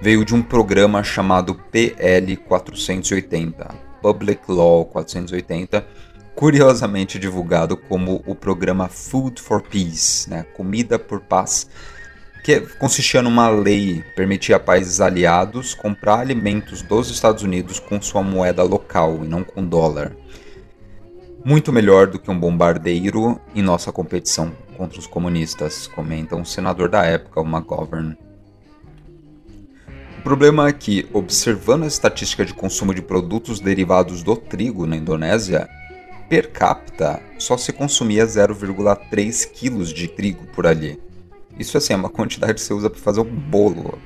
veio 0.00 0.24
de 0.24 0.34
um 0.34 0.40
programa 0.40 1.04
chamado 1.04 1.54
PL 1.54 2.34
480, 2.34 3.74
Public 4.00 4.40
Law 4.48 4.86
480, 4.86 5.86
curiosamente 6.34 7.18
divulgado 7.18 7.76
como 7.76 8.22
o 8.26 8.34
programa 8.34 8.88
Food 8.88 9.38
for 9.38 9.60
Peace, 9.60 10.30
né, 10.30 10.46
Comida 10.56 10.98
por 10.98 11.20
Paz, 11.20 11.68
que 12.42 12.60
consistia 12.78 13.20
numa 13.20 13.50
lei 13.50 14.02
que 14.02 14.14
permitia 14.16 14.56
a 14.56 14.60
países 14.60 14.98
aliados 14.98 15.74
comprar 15.74 16.20
alimentos 16.20 16.80
dos 16.80 17.10
Estados 17.10 17.42
Unidos 17.42 17.78
com 17.78 18.00
sua 18.00 18.22
moeda 18.22 18.62
local 18.62 19.20
e 19.22 19.28
não 19.28 19.44
com 19.44 19.62
dólar. 19.62 20.16
Muito 21.44 21.72
melhor 21.72 22.06
do 22.06 22.18
que 22.18 22.30
um 22.30 22.38
bombardeiro 22.38 23.40
em 23.54 23.62
nossa 23.62 23.90
competição 23.90 24.52
contra 24.76 24.98
os 24.98 25.06
comunistas, 25.06 25.86
comenta 25.86 26.36
um 26.36 26.44
senador 26.44 26.88
da 26.88 27.04
época, 27.04 27.40
o 27.40 27.44
McGovern. 27.44 28.16
O 30.18 30.22
problema 30.22 30.68
é 30.68 30.72
que, 30.72 31.08
observando 31.14 31.84
a 31.84 31.86
estatística 31.86 32.44
de 32.44 32.52
consumo 32.52 32.94
de 32.94 33.00
produtos 33.00 33.58
derivados 33.58 34.22
do 34.22 34.36
trigo 34.36 34.86
na 34.86 34.96
Indonésia, 34.96 35.66
per 36.28 36.50
capita 36.50 37.22
só 37.38 37.56
se 37.56 37.72
consumia 37.72 38.26
0,3 38.26 39.50
quilos 39.50 39.94
de 39.94 40.08
trigo 40.08 40.46
por 40.48 40.66
ali. 40.66 41.00
Isso 41.58 41.78
assim, 41.78 41.94
é 41.94 41.96
uma 41.96 42.10
quantidade 42.10 42.54
que 42.54 42.60
você 42.60 42.74
usa 42.74 42.90
para 42.90 43.00
fazer 43.00 43.20
um 43.20 43.24
bolo. 43.24 43.98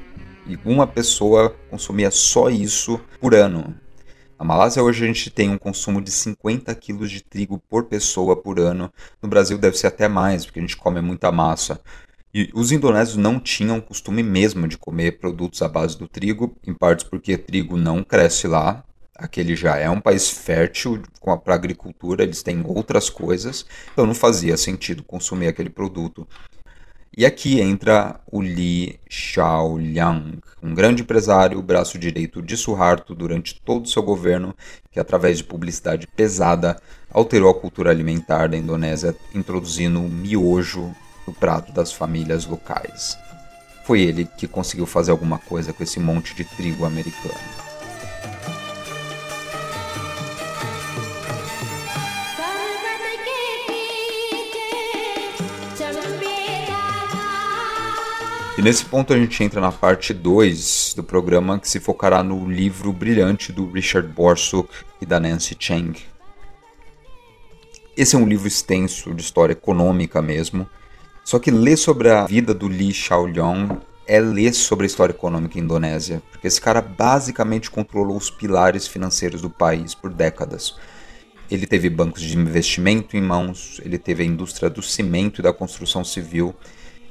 E 0.46 0.56
uma 0.64 0.86
pessoa 0.86 1.54
consumia 1.68 2.10
só 2.10 2.48
isso 2.48 3.00
por 3.20 3.34
ano. 3.34 3.74
Na 4.38 4.44
Malásia 4.44 4.82
hoje 4.82 5.04
a 5.04 5.06
gente 5.06 5.30
tem 5.30 5.48
um 5.48 5.58
consumo 5.58 6.00
de 6.02 6.10
50 6.10 6.74
quilos 6.74 7.10
de 7.10 7.22
trigo 7.22 7.62
por 7.70 7.84
pessoa 7.84 8.34
por 8.34 8.58
ano. 8.58 8.92
No 9.22 9.28
Brasil 9.28 9.56
deve 9.56 9.78
ser 9.78 9.86
até 9.86 10.08
mais, 10.08 10.44
porque 10.44 10.58
a 10.58 10.62
gente 10.62 10.76
come 10.76 11.00
muita 11.00 11.30
massa. 11.30 11.80
E 12.34 12.50
os 12.52 12.72
indonésios 12.72 13.16
não 13.16 13.38
tinham 13.38 13.80
costume 13.80 14.24
mesmo 14.24 14.66
de 14.66 14.76
comer 14.76 15.18
produtos 15.18 15.62
à 15.62 15.68
base 15.68 15.96
do 15.96 16.08
trigo, 16.08 16.56
em 16.66 16.74
partes 16.74 17.04
porque 17.04 17.38
trigo 17.38 17.76
não 17.76 18.02
cresce 18.02 18.48
lá. 18.48 18.82
Aquele 19.16 19.54
já 19.54 19.76
é 19.76 19.88
um 19.88 20.00
país 20.00 20.28
fértil 20.28 21.00
para 21.22 21.54
a 21.54 21.56
agricultura, 21.56 22.24
eles 22.24 22.42
têm 22.42 22.64
outras 22.66 23.08
coisas, 23.08 23.64
então 23.92 24.04
não 24.04 24.14
fazia 24.14 24.56
sentido 24.56 25.04
consumir 25.04 25.46
aquele 25.46 25.70
produto. 25.70 26.26
E 27.16 27.24
aqui 27.24 27.60
entra 27.60 28.18
o 28.26 28.42
Li 28.42 28.98
Xiaoliang, 29.08 30.40
um 30.60 30.74
grande 30.74 31.02
empresário, 31.02 31.62
braço 31.62 31.96
direito 31.96 32.42
de 32.42 32.56
Suharto 32.56 33.14
durante 33.14 33.60
todo 33.60 33.84
o 33.84 33.88
seu 33.88 34.02
governo, 34.02 34.52
que 34.90 34.98
através 34.98 35.38
de 35.38 35.44
publicidade 35.44 36.08
pesada 36.08 36.76
alterou 37.12 37.48
a 37.50 37.54
cultura 37.54 37.90
alimentar 37.90 38.48
da 38.48 38.56
Indonésia, 38.56 39.14
introduzindo 39.32 40.00
o 40.00 40.08
miojo 40.08 40.92
no 41.24 41.32
prato 41.32 41.72
das 41.72 41.92
famílias 41.92 42.46
locais. 42.46 43.16
Foi 43.84 44.00
ele 44.00 44.28
que 44.36 44.48
conseguiu 44.48 44.86
fazer 44.86 45.12
alguma 45.12 45.38
coisa 45.38 45.72
com 45.72 45.84
esse 45.84 46.00
monte 46.00 46.34
de 46.34 46.42
trigo 46.42 46.84
americano. 46.84 47.63
E 58.56 58.62
nesse 58.62 58.84
ponto 58.84 59.12
a 59.12 59.18
gente 59.18 59.42
entra 59.42 59.60
na 59.60 59.72
parte 59.72 60.14
2 60.14 60.94
do 60.94 61.02
programa 61.02 61.58
que 61.58 61.68
se 61.68 61.80
focará 61.80 62.22
no 62.22 62.48
livro 62.48 62.92
brilhante 62.92 63.50
do 63.50 63.68
Richard 63.68 64.06
Borsuk 64.06 64.72
e 65.00 65.06
da 65.06 65.18
Nancy 65.18 65.56
Chang. 65.58 66.00
Esse 67.96 68.14
é 68.14 68.18
um 68.18 68.28
livro 68.28 68.46
extenso 68.46 69.12
de 69.12 69.22
história 69.22 69.54
econômica 69.54 70.22
mesmo, 70.22 70.68
só 71.24 71.40
que 71.40 71.50
ler 71.50 71.76
sobre 71.76 72.10
a 72.10 72.26
vida 72.26 72.54
do 72.54 72.68
Li 72.68 72.94
Xiaoliang 72.94 73.76
é 74.06 74.20
ler 74.20 74.54
sobre 74.54 74.84
a 74.84 74.86
história 74.86 75.12
econômica 75.12 75.58
indonésia, 75.58 76.22
porque 76.30 76.46
esse 76.46 76.60
cara 76.60 76.80
basicamente 76.80 77.68
controlou 77.68 78.16
os 78.16 78.30
pilares 78.30 78.86
financeiros 78.86 79.42
do 79.42 79.50
país 79.50 79.96
por 79.96 80.12
décadas. 80.12 80.76
Ele 81.50 81.66
teve 81.66 81.90
bancos 81.90 82.22
de 82.22 82.38
investimento 82.38 83.16
em 83.16 83.20
mãos, 83.20 83.80
ele 83.84 83.98
teve 83.98 84.22
a 84.22 84.26
indústria 84.26 84.70
do 84.70 84.80
cimento 84.80 85.40
e 85.40 85.42
da 85.42 85.52
construção 85.52 86.04
civil, 86.04 86.54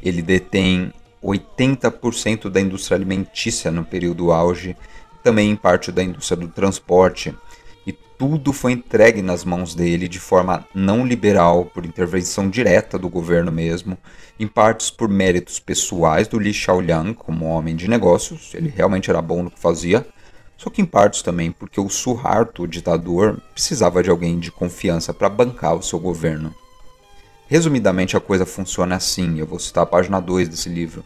ele 0.02 0.22
detém 0.22 0.94
80% 1.24 2.50
da 2.50 2.60
indústria 2.60 2.98
alimentícia 2.98 3.72
no 3.72 3.86
período 3.86 4.32
auge, 4.32 4.76
também 5.24 5.56
parte 5.56 5.92
da 5.92 6.04
indústria 6.04 6.38
do 6.38 6.48
transporte 6.48 7.34
tudo 8.18 8.54
foi 8.54 8.72
entregue 8.72 9.22
nas 9.22 9.44
mãos 9.44 9.76
dele 9.76 10.08
de 10.08 10.18
forma 10.18 10.66
não 10.74 11.06
liberal, 11.06 11.66
por 11.66 11.86
intervenção 11.86 12.50
direta 12.50 12.98
do 12.98 13.10
governo 13.10 13.52
mesmo, 13.52 13.98
em 14.40 14.48
partes 14.48 14.90
por 14.90 15.10
méritos 15.10 15.60
pessoais 15.60 16.26
do 16.26 16.40
Li 16.40 16.54
Xiaoliang 16.54 17.14
como 17.14 17.46
homem 17.46 17.76
de 17.76 17.90
negócios, 17.90 18.54
ele 18.54 18.74
realmente 18.74 19.10
era 19.10 19.22
bom 19.22 19.44
no 19.44 19.52
que 19.52 19.60
fazia, 19.60 20.08
só 20.56 20.70
que 20.70 20.82
em 20.82 20.86
partes 20.86 21.22
também 21.22 21.52
porque 21.52 21.82
o 21.82 21.90
Suharto, 21.90 22.64
o 22.64 22.68
ditador, 22.68 23.42
precisava 23.54 24.02
de 24.02 24.10
alguém 24.10 24.40
de 24.40 24.52
confiança 24.52 25.14
para 25.14 25.28
bancar 25.28 25.76
o 25.76 25.84
seu 25.84 26.00
governo. 26.00 26.56
Resumidamente, 27.48 28.16
a 28.16 28.22
coisa 28.22 28.46
funciona 28.46 28.96
assim, 28.96 29.38
eu 29.38 29.46
vou 29.46 29.60
citar 29.60 29.84
a 29.84 29.88
página 29.88 30.22
2 30.22 30.48
desse 30.48 30.70
livro. 30.70 31.04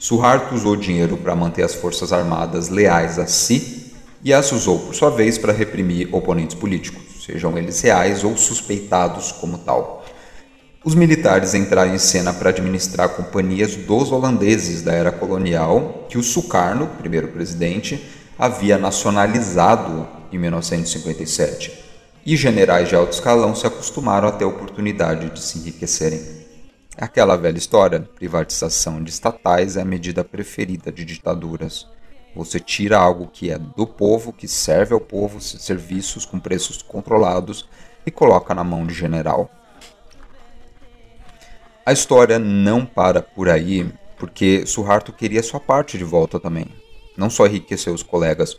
Suharto 0.00 0.54
usou 0.54 0.76
dinheiro 0.76 1.18
para 1.18 1.36
manter 1.36 1.62
as 1.62 1.74
forças 1.74 2.10
armadas 2.10 2.70
leais 2.70 3.18
a 3.18 3.26
si 3.26 3.92
e 4.24 4.32
as 4.32 4.50
usou, 4.50 4.78
por 4.78 4.94
sua 4.94 5.10
vez, 5.10 5.36
para 5.36 5.52
reprimir 5.52 6.08
oponentes 6.10 6.56
políticos, 6.56 7.22
sejam 7.26 7.58
eles 7.58 7.78
reais 7.82 8.24
ou 8.24 8.34
suspeitados 8.34 9.30
como 9.30 9.58
tal. 9.58 10.02
Os 10.82 10.94
militares 10.94 11.52
entraram 11.52 11.94
em 11.94 11.98
cena 11.98 12.32
para 12.32 12.48
administrar 12.48 13.10
companhias 13.10 13.76
dos 13.76 14.10
holandeses 14.10 14.80
da 14.80 14.94
era 14.94 15.12
colonial 15.12 16.06
que 16.08 16.16
o 16.16 16.22
Sukarno, 16.22 16.86
primeiro 16.98 17.28
presidente, 17.28 18.02
havia 18.38 18.78
nacionalizado 18.78 20.08
em 20.32 20.38
1957. 20.38 21.78
E 22.24 22.38
generais 22.38 22.88
de 22.88 22.96
alto 22.96 23.12
escalão 23.12 23.54
se 23.54 23.66
acostumaram 23.66 24.28
a 24.28 24.32
ter 24.32 24.44
a 24.44 24.48
oportunidade 24.48 25.28
de 25.28 25.42
se 25.42 25.58
enriquecerem. 25.58 26.39
Aquela 26.96 27.36
velha 27.36 27.56
história, 27.56 28.00
privatização 28.00 29.02
de 29.02 29.10
estatais 29.10 29.76
é 29.76 29.82
a 29.82 29.84
medida 29.84 30.24
preferida 30.24 30.90
de 30.90 31.04
ditaduras. 31.04 31.86
Você 32.34 32.58
tira 32.58 32.98
algo 32.98 33.28
que 33.28 33.50
é 33.50 33.58
do 33.58 33.86
povo, 33.86 34.32
que 34.32 34.48
serve 34.48 34.92
ao 34.92 35.00
povo, 35.00 35.40
serviços 35.40 36.24
com 36.24 36.38
preços 36.38 36.82
controlados 36.82 37.68
e 38.04 38.10
coloca 38.10 38.54
na 38.54 38.64
mão 38.64 38.86
de 38.86 38.92
general. 38.92 39.50
A 41.86 41.92
história 41.92 42.38
não 42.38 42.84
para 42.84 43.22
por 43.22 43.48
aí, 43.48 43.90
porque 44.18 44.66
Suharto 44.66 45.12
queria 45.12 45.42
sua 45.42 45.60
parte 45.60 45.96
de 45.96 46.04
volta 46.04 46.38
também, 46.38 46.66
não 47.16 47.30
só 47.30 47.46
enriquecer 47.46 47.92
os 47.92 48.02
colegas. 48.02 48.56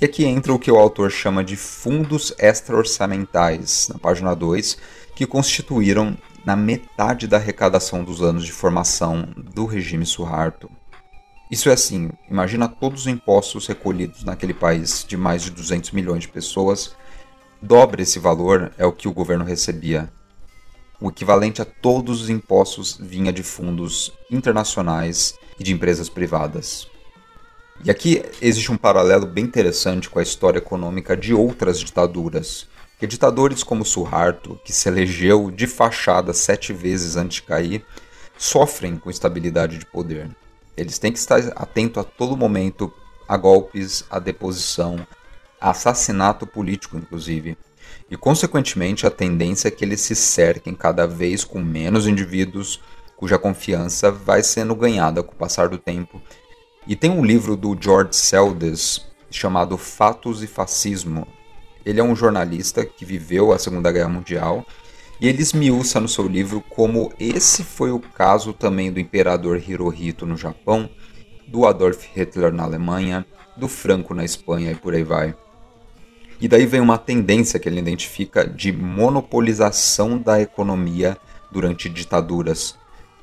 E 0.00 0.04
aqui 0.04 0.24
entra 0.24 0.52
o 0.52 0.58
que 0.58 0.70
o 0.70 0.76
autor 0.76 1.10
chama 1.10 1.44
de 1.44 1.56
fundos 1.56 2.34
extra-orçamentais, 2.38 3.88
na 3.92 3.98
página 3.98 4.34
2, 4.34 4.76
que 5.14 5.26
constituíram 5.26 6.16
na 6.48 6.56
metade 6.56 7.26
da 7.26 7.36
arrecadação 7.36 8.02
dos 8.02 8.22
anos 8.22 8.42
de 8.42 8.52
formação 8.52 9.28
do 9.36 9.66
regime 9.66 10.06
Suharto. 10.06 10.70
Isso 11.50 11.68
é 11.68 11.74
assim, 11.74 12.10
imagina 12.26 12.66
todos 12.66 13.02
os 13.02 13.06
impostos 13.06 13.66
recolhidos 13.66 14.24
naquele 14.24 14.54
país 14.54 15.04
de 15.06 15.14
mais 15.14 15.42
de 15.42 15.50
200 15.50 15.90
milhões 15.90 16.22
de 16.22 16.28
pessoas, 16.28 16.96
dobre 17.60 18.02
esse 18.02 18.18
valor 18.18 18.72
é 18.78 18.86
o 18.86 18.92
que 18.94 19.06
o 19.06 19.12
governo 19.12 19.44
recebia. 19.44 20.10
O 20.98 21.10
equivalente 21.10 21.60
a 21.60 21.66
todos 21.66 22.22
os 22.22 22.30
impostos 22.30 22.96
vinha 22.98 23.30
de 23.30 23.42
fundos 23.42 24.10
internacionais 24.30 25.34
e 25.60 25.62
de 25.62 25.74
empresas 25.74 26.08
privadas. 26.08 26.88
E 27.84 27.90
aqui 27.90 28.22
existe 28.40 28.72
um 28.72 28.78
paralelo 28.78 29.26
bem 29.26 29.44
interessante 29.44 30.08
com 30.08 30.18
a 30.18 30.22
história 30.22 30.56
econômica 30.56 31.14
de 31.14 31.34
outras 31.34 31.78
ditaduras. 31.78 32.66
Que 32.98 33.06
ditadores 33.06 33.62
como 33.62 33.84
Suharto, 33.84 34.58
que 34.64 34.72
se 34.72 34.88
elegeu 34.88 35.50
de 35.50 35.66
fachada 35.66 36.34
sete 36.34 36.72
vezes 36.72 37.16
antes 37.16 37.36
de 37.36 37.42
cair, 37.42 37.84
sofrem 38.36 38.98
com 38.98 39.08
estabilidade 39.08 39.78
de 39.78 39.86
poder. 39.86 40.28
Eles 40.76 40.98
têm 40.98 41.12
que 41.12 41.18
estar 41.18 41.38
atentos 41.54 42.02
a 42.02 42.04
todo 42.04 42.36
momento 42.36 42.92
a 43.28 43.36
golpes, 43.36 44.04
a 44.10 44.18
deposição, 44.18 45.06
a 45.60 45.70
assassinato 45.70 46.46
político, 46.46 46.96
inclusive. 46.96 47.56
E, 48.10 48.16
consequentemente, 48.16 49.06
a 49.06 49.10
tendência 49.10 49.68
é 49.68 49.70
que 49.70 49.84
eles 49.84 50.00
se 50.00 50.16
cerquem 50.16 50.74
cada 50.74 51.06
vez 51.06 51.44
com 51.44 51.60
menos 51.60 52.06
indivíduos 52.06 52.80
cuja 53.16 53.38
confiança 53.38 54.10
vai 54.10 54.42
sendo 54.42 54.74
ganhada 54.74 55.22
com 55.22 55.32
o 55.32 55.36
passar 55.36 55.68
do 55.68 55.76
tempo. 55.76 56.22
E 56.86 56.96
tem 56.96 57.10
um 57.10 57.24
livro 57.24 57.56
do 57.56 57.76
George 57.78 58.16
Seldes 58.16 59.04
chamado 59.30 59.76
Fatos 59.76 60.42
e 60.42 60.46
Fascismo. 60.46 61.26
Ele 61.84 62.00
é 62.00 62.04
um 62.04 62.16
jornalista 62.16 62.84
que 62.84 63.04
viveu 63.04 63.52
a 63.52 63.58
Segunda 63.58 63.90
Guerra 63.90 64.08
Mundial 64.08 64.66
e 65.20 65.28
ele 65.28 65.42
esmiuça 65.42 66.00
no 66.00 66.08
seu 66.08 66.26
livro 66.28 66.62
como 66.68 67.12
esse 67.18 67.64
foi 67.64 67.90
o 67.90 67.98
caso 67.98 68.52
também 68.52 68.92
do 68.92 69.00
imperador 69.00 69.60
Hirohito 69.60 70.24
no 70.24 70.36
Japão, 70.36 70.88
do 71.46 71.66
Adolf 71.66 72.04
Hitler 72.14 72.52
na 72.52 72.64
Alemanha, 72.64 73.26
do 73.56 73.68
Franco 73.68 74.14
na 74.14 74.24
Espanha 74.24 74.70
e 74.70 74.76
por 74.76 74.94
aí 74.94 75.02
vai. 75.02 75.34
E 76.40 76.46
daí 76.46 76.66
vem 76.66 76.80
uma 76.80 76.98
tendência 76.98 77.58
que 77.58 77.68
ele 77.68 77.80
identifica 77.80 78.46
de 78.46 78.70
monopolização 78.70 80.16
da 80.16 80.40
economia 80.40 81.16
durante 81.50 81.88
ditaduras. 81.88 82.76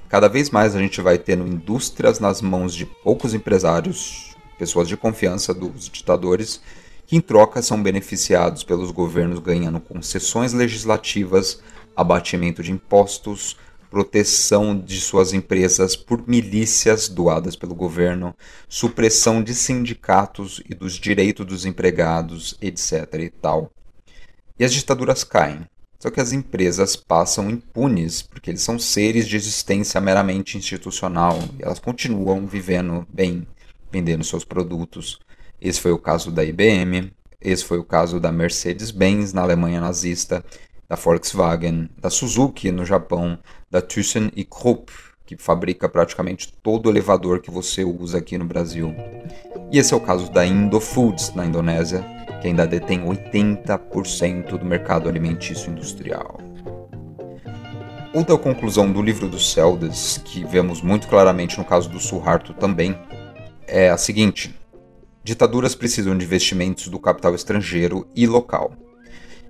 Cada 0.09 0.27
vez 0.27 0.49
mais 0.49 0.75
a 0.75 0.79
gente 0.79 0.99
vai 0.99 1.17
tendo 1.17 1.47
indústrias 1.47 2.19
nas 2.19 2.41
mãos 2.41 2.73
de 2.73 2.85
poucos 2.85 3.33
empresários, 3.33 4.35
pessoas 4.59 4.87
de 4.87 4.97
confiança 4.97 5.53
dos 5.53 5.89
ditadores, 5.89 6.61
que 7.05 7.15
em 7.15 7.21
troca 7.21 7.61
são 7.61 7.81
beneficiados 7.81 8.63
pelos 8.63 8.91
governos 8.91 9.39
ganhando 9.39 9.79
concessões 9.79 10.53
legislativas, 10.53 11.61
abatimento 11.95 12.63
de 12.63 12.71
impostos, 12.71 13.57
proteção 13.89 14.77
de 14.77 14.99
suas 14.99 15.31
empresas 15.31 15.95
por 15.95 16.27
milícias 16.27 17.07
doadas 17.07 17.55
pelo 17.55 17.73
governo, 17.73 18.35
supressão 18.67 19.41
de 19.41 19.53
sindicatos 19.55 20.61
e 20.69 20.75
dos 20.75 20.95
direitos 20.95 21.45
dos 21.45 21.65
empregados, 21.65 22.57
etc. 22.61 23.13
e 23.19 23.29
tal. 23.29 23.71
E 24.59 24.65
as 24.65 24.73
ditaduras 24.73 25.23
caem. 25.23 25.65
Só 25.97 26.11
que 26.11 26.19
as 26.19 26.33
empresas 26.33 26.95
passam 26.95 27.49
impunes, 27.49 28.21
porque 28.21 28.51
eles 28.51 28.61
são 28.61 28.77
seres 28.77 29.27
de 29.27 29.35
existência 29.35 29.99
meramente 30.01 30.57
institucional 30.57 31.39
e 31.57 31.63
elas 31.63 31.79
continuam 31.79 32.45
vivendo 32.45 33.07
bem, 33.09 33.47
vendendo 33.91 34.23
seus 34.23 34.43
produtos. 34.43 35.19
Esse 35.61 35.79
foi 35.79 35.91
o 35.91 35.97
caso 35.97 36.31
da 36.31 36.43
IBM, 36.43 37.11
esse 37.41 37.63
foi 37.63 37.77
o 37.77 37.83
caso 37.83 38.19
da 38.19 38.31
Mercedes-Benz 38.31 39.33
na 39.33 39.41
Alemanha 39.41 39.79
nazista 39.79 40.43
da 40.87 40.95
Volkswagen, 40.95 41.89
da 41.97 42.09
Suzuki 42.09 42.71
no 42.71 42.85
Japão, 42.85 43.37
da 43.69 43.81
ThyssenKrupp, 43.81 44.91
que 45.25 45.35
fabrica 45.37 45.89
praticamente 45.89 46.53
todo 46.61 46.85
o 46.85 46.89
elevador 46.89 47.41
que 47.41 47.49
você 47.49 47.83
usa 47.83 48.19
aqui 48.19 48.37
no 48.37 48.45
Brasil. 48.45 48.93
E 49.71 49.79
esse 49.79 49.93
é 49.93 49.97
o 49.97 50.01
caso 50.01 50.31
da 50.31 50.45
Indofoods 50.45 51.33
na 51.33 51.45
Indonésia, 51.45 52.05
que 52.39 52.47
ainda 52.47 52.67
detém 52.67 53.01
80% 53.01 54.57
do 54.57 54.65
mercado 54.65 55.09
alimentício 55.09 55.71
industrial. 55.71 56.39
Outra 58.13 58.37
conclusão 58.37 58.91
do 58.91 59.01
livro 59.01 59.27
dos 59.27 59.51
Celdas, 59.51 60.19
que 60.23 60.45
vemos 60.45 60.81
muito 60.81 61.07
claramente 61.07 61.57
no 61.57 61.65
caso 61.65 61.89
do 61.89 61.99
Suharto 61.99 62.53
também, 62.53 62.97
é 63.67 63.89
a 63.89 63.97
seguinte: 63.97 64.55
ditaduras 65.25 65.73
precisam 65.73 66.15
de 66.15 66.23
investimentos 66.23 66.87
do 66.87 66.99
capital 66.99 67.33
estrangeiro 67.33 68.07
e 68.15 68.27
local. 68.27 68.73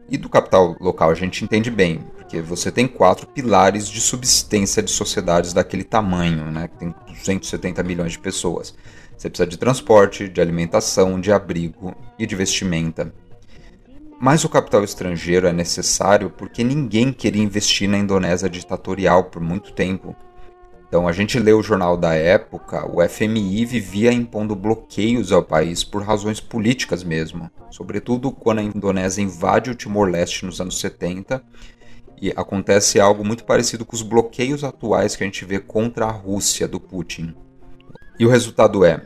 E 0.09 0.17
do 0.17 0.29
capital 0.29 0.73
local 0.79 1.09
a 1.09 1.13
gente 1.13 1.43
entende 1.43 1.69
bem, 1.69 1.99
porque 2.15 2.41
você 2.41 2.71
tem 2.71 2.87
quatro 2.87 3.27
pilares 3.27 3.89
de 3.89 3.99
subsistência 3.99 4.81
de 4.81 4.89
sociedades 4.89 5.51
daquele 5.51 5.83
tamanho, 5.83 6.49
né, 6.49 6.69
que 6.69 6.77
tem 6.77 6.95
270 7.09 7.83
milhões 7.83 8.13
de 8.13 8.19
pessoas. 8.19 8.73
Você 9.17 9.29
precisa 9.29 9.45
de 9.45 9.57
transporte, 9.57 10.29
de 10.29 10.39
alimentação, 10.39 11.19
de 11.19 11.33
abrigo 11.33 11.93
e 12.17 12.25
de 12.25 12.37
vestimenta. 12.37 13.13
Mas 14.17 14.45
o 14.45 14.49
capital 14.49 14.81
estrangeiro 14.81 15.45
é 15.45 15.51
necessário 15.51 16.29
porque 16.29 16.63
ninguém 16.63 17.11
queria 17.11 17.43
investir 17.43 17.89
na 17.89 17.97
Indonésia 17.97 18.49
ditatorial 18.49 19.25
por 19.25 19.41
muito 19.41 19.73
tempo. 19.73 20.15
Então 20.95 21.09
a 21.09 21.11
gente 21.11 21.37
lê 21.37 21.51
o 21.51 21.61
jornal 21.61 21.97
da 21.97 22.13
época, 22.13 22.89
o 22.89 23.05
FMI 23.05 23.65
vivia 23.65 24.13
impondo 24.13 24.55
bloqueios 24.55 25.29
ao 25.29 25.43
país 25.43 25.83
por 25.83 26.01
razões 26.01 26.39
políticas 26.39 27.03
mesmo, 27.03 27.51
sobretudo 27.69 28.31
quando 28.31 28.59
a 28.59 28.63
Indonésia 28.63 29.21
invade 29.21 29.69
o 29.69 29.75
Timor-Leste 29.75 30.45
nos 30.45 30.61
anos 30.61 30.79
70 30.79 31.43
e 32.21 32.31
acontece 32.31 32.97
algo 32.97 33.25
muito 33.25 33.43
parecido 33.43 33.83
com 33.83 33.93
os 33.93 34.01
bloqueios 34.01 34.63
atuais 34.63 35.17
que 35.17 35.23
a 35.25 35.27
gente 35.27 35.43
vê 35.43 35.59
contra 35.59 36.05
a 36.05 36.11
Rússia 36.11 36.65
do 36.65 36.79
Putin. 36.79 37.35
E 38.17 38.25
o 38.25 38.29
resultado 38.29 38.85
é, 38.85 39.01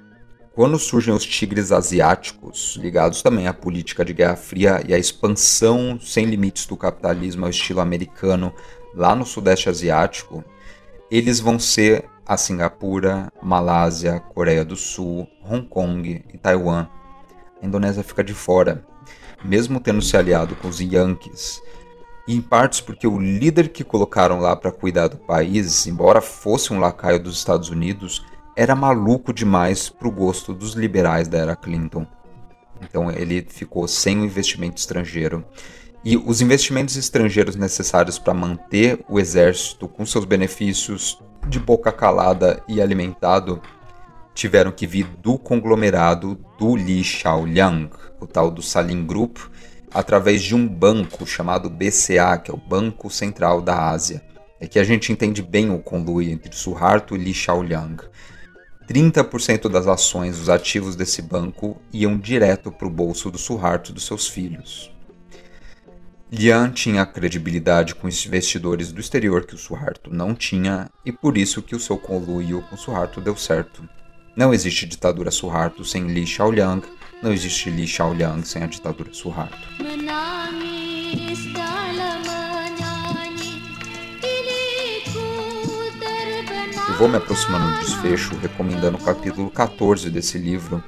quando 0.54 0.78
surgem 0.78 1.12
os 1.12 1.26
tigres 1.26 1.72
asiáticos, 1.72 2.78
ligados 2.80 3.24
também 3.24 3.48
à 3.48 3.54
política 3.54 4.06
de 4.06 4.14
Guerra 4.14 4.36
Fria 4.36 4.84
e 4.88 4.94
à 4.94 4.98
expansão 5.00 6.00
sem 6.00 6.26
limites 6.26 6.68
do 6.68 6.78
capitalismo 6.78 7.46
ao 7.46 7.50
estilo 7.50 7.82
americano 7.82 8.54
lá 8.94 9.16
no 9.16 9.26
Sudeste 9.26 9.70
Asiático, 9.70 10.46
eles 11.10 11.40
vão 11.40 11.58
ser 11.58 12.06
a 12.26 12.38
Singapura, 12.38 13.32
Malásia, 13.42 14.20
Coreia 14.20 14.64
do 14.64 14.76
Sul, 14.76 15.28
Hong 15.44 15.68
Kong 15.68 16.24
e 16.32 16.38
Taiwan. 16.38 16.88
A 17.62 17.66
Indonésia 17.66 18.04
fica 18.04 18.24
de 18.24 18.34
fora, 18.34 18.86
mesmo 19.44 19.80
tendo 19.80 20.02
se 20.02 20.16
aliado 20.16 20.56
com 20.56 20.68
os 20.68 20.80
Yankees. 20.80 21.62
E 22.28 22.36
em 22.36 22.42
partes 22.42 22.82
porque 22.82 23.08
o 23.08 23.20
líder 23.20 23.70
que 23.70 23.84
colocaram 23.84 24.40
lá 24.40 24.56
para 24.56 24.72
cuidar 24.72 25.08
do 25.08 25.18
país, 25.18 25.88
embora 25.88 26.22
fosse 26.22 26.72
um 26.72 26.80
lacaio 26.80 27.20
dos 27.20 27.38
Estados 27.38 27.70
Unidos, 27.70 28.24
era 28.56 28.76
maluco 28.76 29.34
demais 29.34 29.90
para 29.90 30.08
o 30.08 30.12
gosto 30.12 30.54
dos 30.54 30.74
liberais 30.74 31.28
da 31.28 31.40
era 31.40 31.56
Clinton. 31.56 32.06
Então 32.82 33.10
ele 33.10 33.46
ficou 33.50 33.88
sem 33.88 34.20
o 34.20 34.26
investimento 34.26 34.78
estrangeiro. 34.78 35.44
E 36.04 36.16
os 36.16 36.40
investimentos 36.40 36.96
estrangeiros 36.96 37.58
necessários 37.58 38.18
para 38.18 38.34
manter 38.34 39.04
o 39.10 39.20
exército 39.20 39.88
com 39.88 40.06
seus 40.06 40.24
benefícios 40.24 41.20
de 41.48 41.60
boca 41.60 41.92
calada 41.92 42.64
e 42.70 42.82
alimentado 42.82 43.62
tiveram 44.34 44.72
que 44.72 44.88
vir 44.88 45.06
do 45.22 45.38
conglomerado 45.38 46.40
do 46.58 46.74
Li 46.76 47.04
Xiaoliang, 47.04 47.90
o 48.22 48.26
tal 48.26 48.50
do 48.50 48.62
Salim 48.62 49.06
Group, 49.06 49.40
através 49.94 50.42
de 50.42 50.56
um 50.56 50.66
banco 50.66 51.26
chamado 51.28 51.70
BCA, 51.70 52.38
que 52.38 52.50
é 52.50 52.54
o 52.54 52.58
Banco 52.58 53.10
Central 53.10 53.62
da 53.62 53.90
Ásia. 53.90 54.24
É 54.58 54.68
que 54.68 54.80
a 54.80 54.84
gente 54.86 55.12
entende 55.12 55.42
bem 55.42 55.70
o 55.70 55.80
conluio 55.80 56.32
entre 56.32 56.56
Suharto 56.56 57.14
e 57.14 57.18
Li 57.18 57.34
Xiaoliang. 57.34 58.04
30% 58.88 59.70
das 59.70 59.86
ações 59.86 60.38
dos 60.38 60.50
ativos 60.50 60.96
desse 60.96 61.22
banco 61.22 61.82
iam 61.92 62.18
direto 62.18 62.72
para 62.72 62.88
o 62.88 62.92
bolso 62.92 63.30
do 63.30 63.38
Suharto 63.38 63.92
e 63.92 63.94
dos 63.94 64.06
seus 64.06 64.28
filhos. 64.28 64.92
Lian 66.32 66.70
tinha 66.70 67.08
credibilidade 67.08 67.96
com 67.96 68.06
os 68.06 68.24
investidores 68.24 68.92
do 68.92 69.02
exterior 69.02 69.48
que 69.48 69.56
o 69.56 69.58
Suharto 69.58 70.14
não 70.14 70.36
tinha 70.36 70.88
e 71.04 71.12
por 71.12 71.36
isso 71.36 71.60
que 71.60 71.76
o 71.76 71.80
seu 71.80 71.98
conluio 71.98 72.62
com 72.70 72.78
Suharto 72.78 73.20
deu 73.20 73.36
certo. 73.36 73.84
Não 74.36 74.54
existe 74.54 74.86
ditadura 74.86 75.32
Suharto 75.32 75.84
sem 75.84 76.06
Li 76.06 76.28
Xiaoliang, 76.28 76.86
não 77.24 77.34
existe 77.34 77.72
Li 77.72 77.88
Xiaoliang 77.88 78.46
sem 78.46 78.62
a 78.62 78.68
ditadura 78.68 79.12
Suharto. 79.12 79.58
Eu 86.88 86.94
vou 86.96 87.08
me 87.08 87.18
aproximando 87.18 87.74
do 87.74 87.80
desfecho 87.80 88.36
recomendando 88.36 89.00
o 89.00 89.04
capítulo 89.04 89.50
14 89.50 90.12
desse 90.12 90.38
livro, 90.38 90.84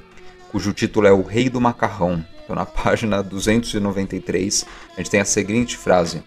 cujo 0.52 0.72
título 0.72 1.08
é 1.08 1.12
O 1.12 1.22
Rei 1.22 1.50
do 1.50 1.60
Macarrão, 1.60 2.24
então, 2.44 2.56
na 2.56 2.66
página 2.66 3.22
293, 3.22 4.66
a 4.94 4.96
gente 4.96 5.10
tem 5.10 5.20
a 5.20 5.24
seguinte 5.24 5.76
frase: 5.76 6.22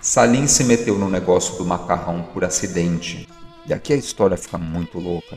Salim 0.00 0.46
se 0.46 0.64
meteu 0.64 0.98
no 0.98 1.08
negócio 1.08 1.56
do 1.56 1.64
macarrão 1.64 2.22
por 2.32 2.44
acidente. 2.44 3.28
E 3.66 3.72
aqui 3.72 3.92
a 3.92 3.96
história 3.96 4.36
fica 4.36 4.56
muito 4.56 4.98
louca. 4.98 5.36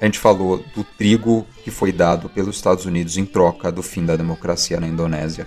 A 0.00 0.04
gente 0.04 0.18
falou 0.18 0.62
do 0.74 0.84
trigo 0.84 1.46
que 1.62 1.70
foi 1.70 1.90
dado 1.90 2.28
pelos 2.28 2.56
Estados 2.56 2.84
Unidos 2.84 3.16
em 3.16 3.24
troca 3.24 3.72
do 3.72 3.82
fim 3.82 4.04
da 4.04 4.16
democracia 4.16 4.78
na 4.78 4.86
Indonésia. 4.86 5.46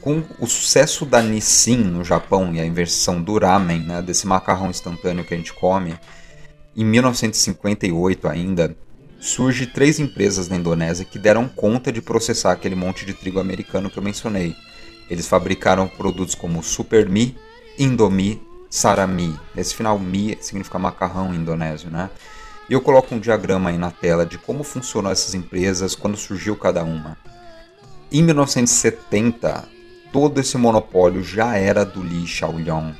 Com 0.00 0.22
o 0.38 0.46
sucesso 0.46 1.04
da 1.04 1.20
Nissin 1.20 1.78
no 1.78 2.04
Japão 2.04 2.54
e 2.54 2.60
a 2.60 2.66
inversão 2.66 3.20
do 3.20 3.38
ramen, 3.38 3.80
né, 3.80 4.00
desse 4.00 4.26
macarrão 4.26 4.70
instantâneo 4.70 5.24
que 5.24 5.34
a 5.34 5.36
gente 5.36 5.52
come, 5.52 5.98
em 6.76 6.84
1958 6.84 8.28
ainda, 8.28 8.76
surge 9.20 9.66
três 9.66 10.00
empresas 10.00 10.48
na 10.48 10.56
Indonésia 10.56 11.04
que 11.04 11.18
deram 11.18 11.46
conta 11.46 11.92
de 11.92 12.00
processar 12.00 12.52
aquele 12.52 12.74
monte 12.74 13.04
de 13.04 13.12
trigo 13.12 13.38
americano 13.38 13.90
que 13.90 13.98
eu 13.98 14.02
mencionei. 14.02 14.56
Eles 15.10 15.28
fabricaram 15.28 15.86
produtos 15.86 16.34
como 16.34 16.62
Supermi, 16.62 17.36
Indomi, 17.78 18.42
Sarami. 18.70 19.38
Esse 19.56 19.74
final 19.74 19.98
Mi 19.98 20.38
significa 20.40 20.78
macarrão 20.78 21.34
em 21.34 21.38
indonésio, 21.38 21.90
né? 21.90 22.08
E 22.68 22.72
eu 22.72 22.80
coloco 22.80 23.14
um 23.14 23.18
diagrama 23.18 23.70
aí 23.70 23.76
na 23.76 23.90
tela 23.90 24.24
de 24.24 24.38
como 24.38 24.62
funcionam 24.62 25.10
essas 25.10 25.34
empresas, 25.34 25.96
quando 25.96 26.16
surgiu 26.16 26.56
cada 26.56 26.84
uma. 26.84 27.16
Em 28.12 28.22
1970, 28.22 29.68
todo 30.12 30.40
esse 30.40 30.56
monopólio 30.56 31.22
já 31.22 31.56
era 31.56 31.84
do 31.84 32.02
Li 32.02 32.26
Xiaoliang. 32.26 32.94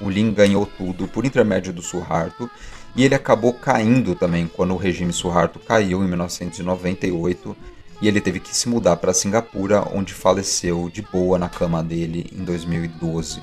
O 0.00 0.08
Lin 0.08 0.32
ganhou 0.32 0.66
tudo 0.66 1.06
por 1.06 1.24
intermédio 1.24 1.72
do 1.72 1.82
Suharto 1.82 2.50
e 2.96 3.04
ele 3.04 3.14
acabou 3.14 3.52
caindo 3.52 4.14
também 4.14 4.46
quando 4.46 4.72
o 4.72 4.76
regime 4.76 5.12
Suharto 5.12 5.58
caiu 5.58 6.02
em 6.04 6.08
1998 6.08 7.56
e 8.00 8.08
ele 8.08 8.20
teve 8.20 8.40
que 8.40 8.54
se 8.54 8.68
mudar 8.68 8.96
para 8.96 9.14
Singapura, 9.14 9.82
onde 9.92 10.12
faleceu 10.12 10.90
de 10.92 11.02
boa 11.02 11.38
na 11.38 11.48
cama 11.48 11.82
dele 11.82 12.30
em 12.32 12.44
2012. 12.44 13.40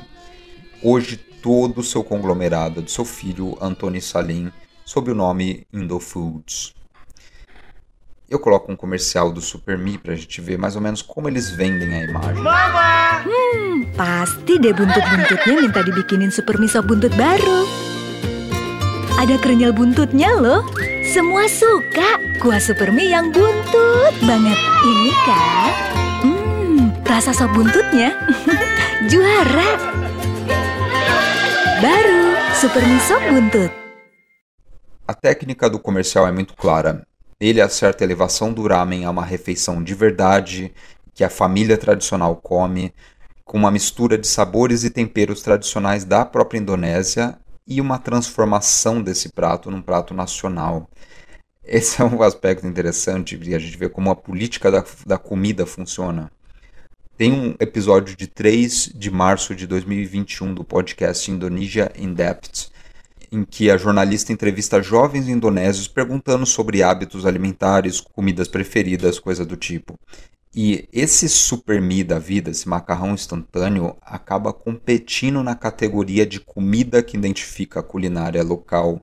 Hoje 0.83 1.17
todo 1.17 1.79
o 1.79 1.83
seu 1.83 2.03
conglomerado 2.03 2.79
é 2.79 2.83
de 2.83 2.91
seu 2.91 3.03
filho 3.03 3.57
Anthony 3.61 4.01
Salim 4.01 4.51
sob 4.85 5.11
o 5.11 5.15
nome 5.15 5.65
Indofoods. 5.73 6.73
Eu 8.29 8.39
coloco 8.39 8.71
um 8.71 8.77
comercial 8.77 9.29
do 9.31 9.41
Super 9.41 9.77
Me 9.77 9.97
pra 9.97 10.15
gente 10.15 10.39
ver 10.39 10.57
mais 10.57 10.75
ou 10.75 10.81
menos 10.81 11.01
como 11.01 11.27
eles 11.27 11.49
vendem 11.49 11.93
a 11.93 12.03
imagem. 12.03 12.43
Hmm, 13.25 13.85
pasti 13.97 14.57
deh 14.57 14.73
buntut-buntutnya 14.73 15.61
minta 15.61 15.83
dibikinin 15.83 16.31
super 16.31 16.57
miso 16.57 16.81
buntut 16.81 17.13
baru. 17.17 17.80
Ada 19.21 19.37
buntutnya 19.69 20.33
loh. 20.33 20.65
Semua 21.05 21.45
suka 21.45 22.17
kuah 22.41 22.57
yang 22.97 23.29
buntut 23.29 24.17
banget. 24.25 24.57
Ini 24.81 25.13
kan, 25.21 25.71
hmm, 26.25 27.05
rasa 27.05 27.29
sop 27.29 27.53
buntutnya 27.53 28.17
juara. 29.13 29.77
Baru 31.85 32.33
sop 32.57 33.21
buntut. 33.29 33.69
A 35.05 35.13
técnica 35.13 35.69
do 35.69 35.77
comercial 35.77 36.25
é 36.25 36.31
muito 36.31 36.57
clara. 36.57 37.05
Ele 37.39 37.61
acerta 37.61 38.03
a 38.03 38.05
elevação 38.09 38.51
do 38.51 38.65
ramen 38.65 39.05
a 39.05 39.11
uma 39.11 39.23
refeição 39.23 39.83
de 39.83 39.93
verdade, 39.93 40.73
que 41.13 41.23
a 41.23 41.29
família 41.29 41.77
tradicional 41.77 42.35
come, 42.37 42.91
com 43.45 43.59
uma 43.59 43.69
mistura 43.69 44.17
de 44.17 44.25
sabores 44.25 44.83
e 44.83 44.89
temperos 44.89 45.43
tradicionais 45.43 46.03
da 46.05 46.25
própria 46.25 46.57
Indonésia 46.57 47.37
e 47.67 47.79
uma 47.79 47.99
transformação 47.99 49.01
desse 49.01 49.29
prato 49.29 49.69
num 49.71 49.81
prato 49.81 50.13
nacional. 50.13 50.89
Esse 51.63 52.01
é 52.01 52.05
um 52.05 52.21
aspecto 52.21 52.65
interessante 52.65 53.39
e 53.41 53.55
a 53.55 53.59
gente 53.59 53.77
vê 53.77 53.87
como 53.87 54.09
a 54.09 54.15
política 54.15 54.71
da, 54.71 54.83
da 55.05 55.17
comida 55.17 55.65
funciona. 55.65 56.31
Tem 57.17 57.31
um 57.31 57.55
episódio 57.59 58.17
de 58.17 58.25
3 58.25 58.93
de 58.95 59.11
março 59.11 59.53
de 59.53 59.67
2021 59.67 60.55
do 60.55 60.63
podcast 60.63 61.29
Indonesia 61.29 61.91
in 61.95 62.13
Depth, 62.13 62.71
em 63.31 63.45
que 63.45 63.69
a 63.69 63.77
jornalista 63.77 64.33
entrevista 64.33 64.81
jovens 64.81 65.27
indonésios 65.29 65.87
perguntando 65.87 66.45
sobre 66.45 66.81
hábitos 66.81 67.25
alimentares, 67.25 68.01
comidas 68.01 68.47
preferidas, 68.47 69.19
coisa 69.19 69.45
do 69.45 69.55
tipo. 69.55 69.99
E 70.53 70.89
esse 70.91 71.29
super 71.29 71.81
mi 71.81 72.03
da 72.03 72.19
vida, 72.19 72.51
esse 72.51 72.67
macarrão 72.67 73.13
instantâneo, 73.13 73.95
acaba 74.01 74.51
competindo 74.51 75.41
na 75.41 75.55
categoria 75.55 76.25
de 76.25 76.41
comida 76.41 77.01
que 77.01 77.15
identifica 77.15 77.79
a 77.79 77.83
culinária 77.83 78.43
local. 78.43 79.01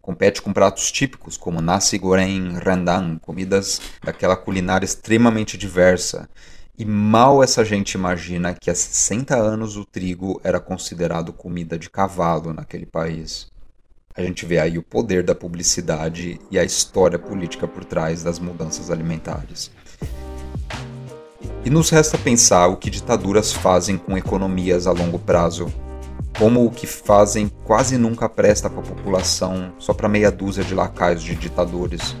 Compete 0.00 0.40
com 0.40 0.54
pratos 0.54 0.90
típicos 0.90 1.36
como 1.36 1.60
nasi 1.60 1.98
goreng, 1.98 2.58
rendang, 2.58 3.18
comidas 3.18 3.82
daquela 4.02 4.34
culinária 4.34 4.86
extremamente 4.86 5.58
diversa. 5.58 6.26
E 6.78 6.86
mal 6.86 7.42
essa 7.42 7.62
gente 7.62 7.92
imagina 7.92 8.54
que 8.54 8.70
há 8.70 8.74
60 8.74 9.36
anos 9.36 9.76
o 9.76 9.84
trigo 9.84 10.40
era 10.42 10.58
considerado 10.58 11.34
comida 11.34 11.78
de 11.78 11.90
cavalo 11.90 12.54
naquele 12.54 12.86
país. 12.86 13.50
A 14.14 14.22
gente 14.22 14.46
vê 14.46 14.58
aí 14.58 14.78
o 14.78 14.82
poder 14.82 15.22
da 15.22 15.34
publicidade 15.34 16.40
e 16.50 16.58
a 16.58 16.64
história 16.64 17.18
política 17.18 17.68
por 17.68 17.84
trás 17.84 18.22
das 18.22 18.38
mudanças 18.38 18.90
alimentares. 18.90 19.70
E 21.64 21.70
nos 21.70 21.90
resta 21.90 22.16
pensar 22.16 22.68
o 22.68 22.76
que 22.76 22.90
ditaduras 22.90 23.52
fazem 23.52 23.96
com 23.96 24.16
economias 24.16 24.86
a 24.86 24.92
longo 24.92 25.18
prazo. 25.18 25.66
Como 26.38 26.64
o 26.64 26.70
que 26.70 26.86
fazem 26.86 27.50
quase 27.64 27.96
nunca 27.96 28.28
presta 28.28 28.68
para 28.68 28.80
a 28.80 28.94
população, 28.94 29.72
só 29.78 29.94
para 29.94 30.08
meia 30.08 30.30
dúzia 30.30 30.62
de 30.62 30.74
lacaios 30.74 31.22
de 31.22 31.34
ditadores. 31.34 32.14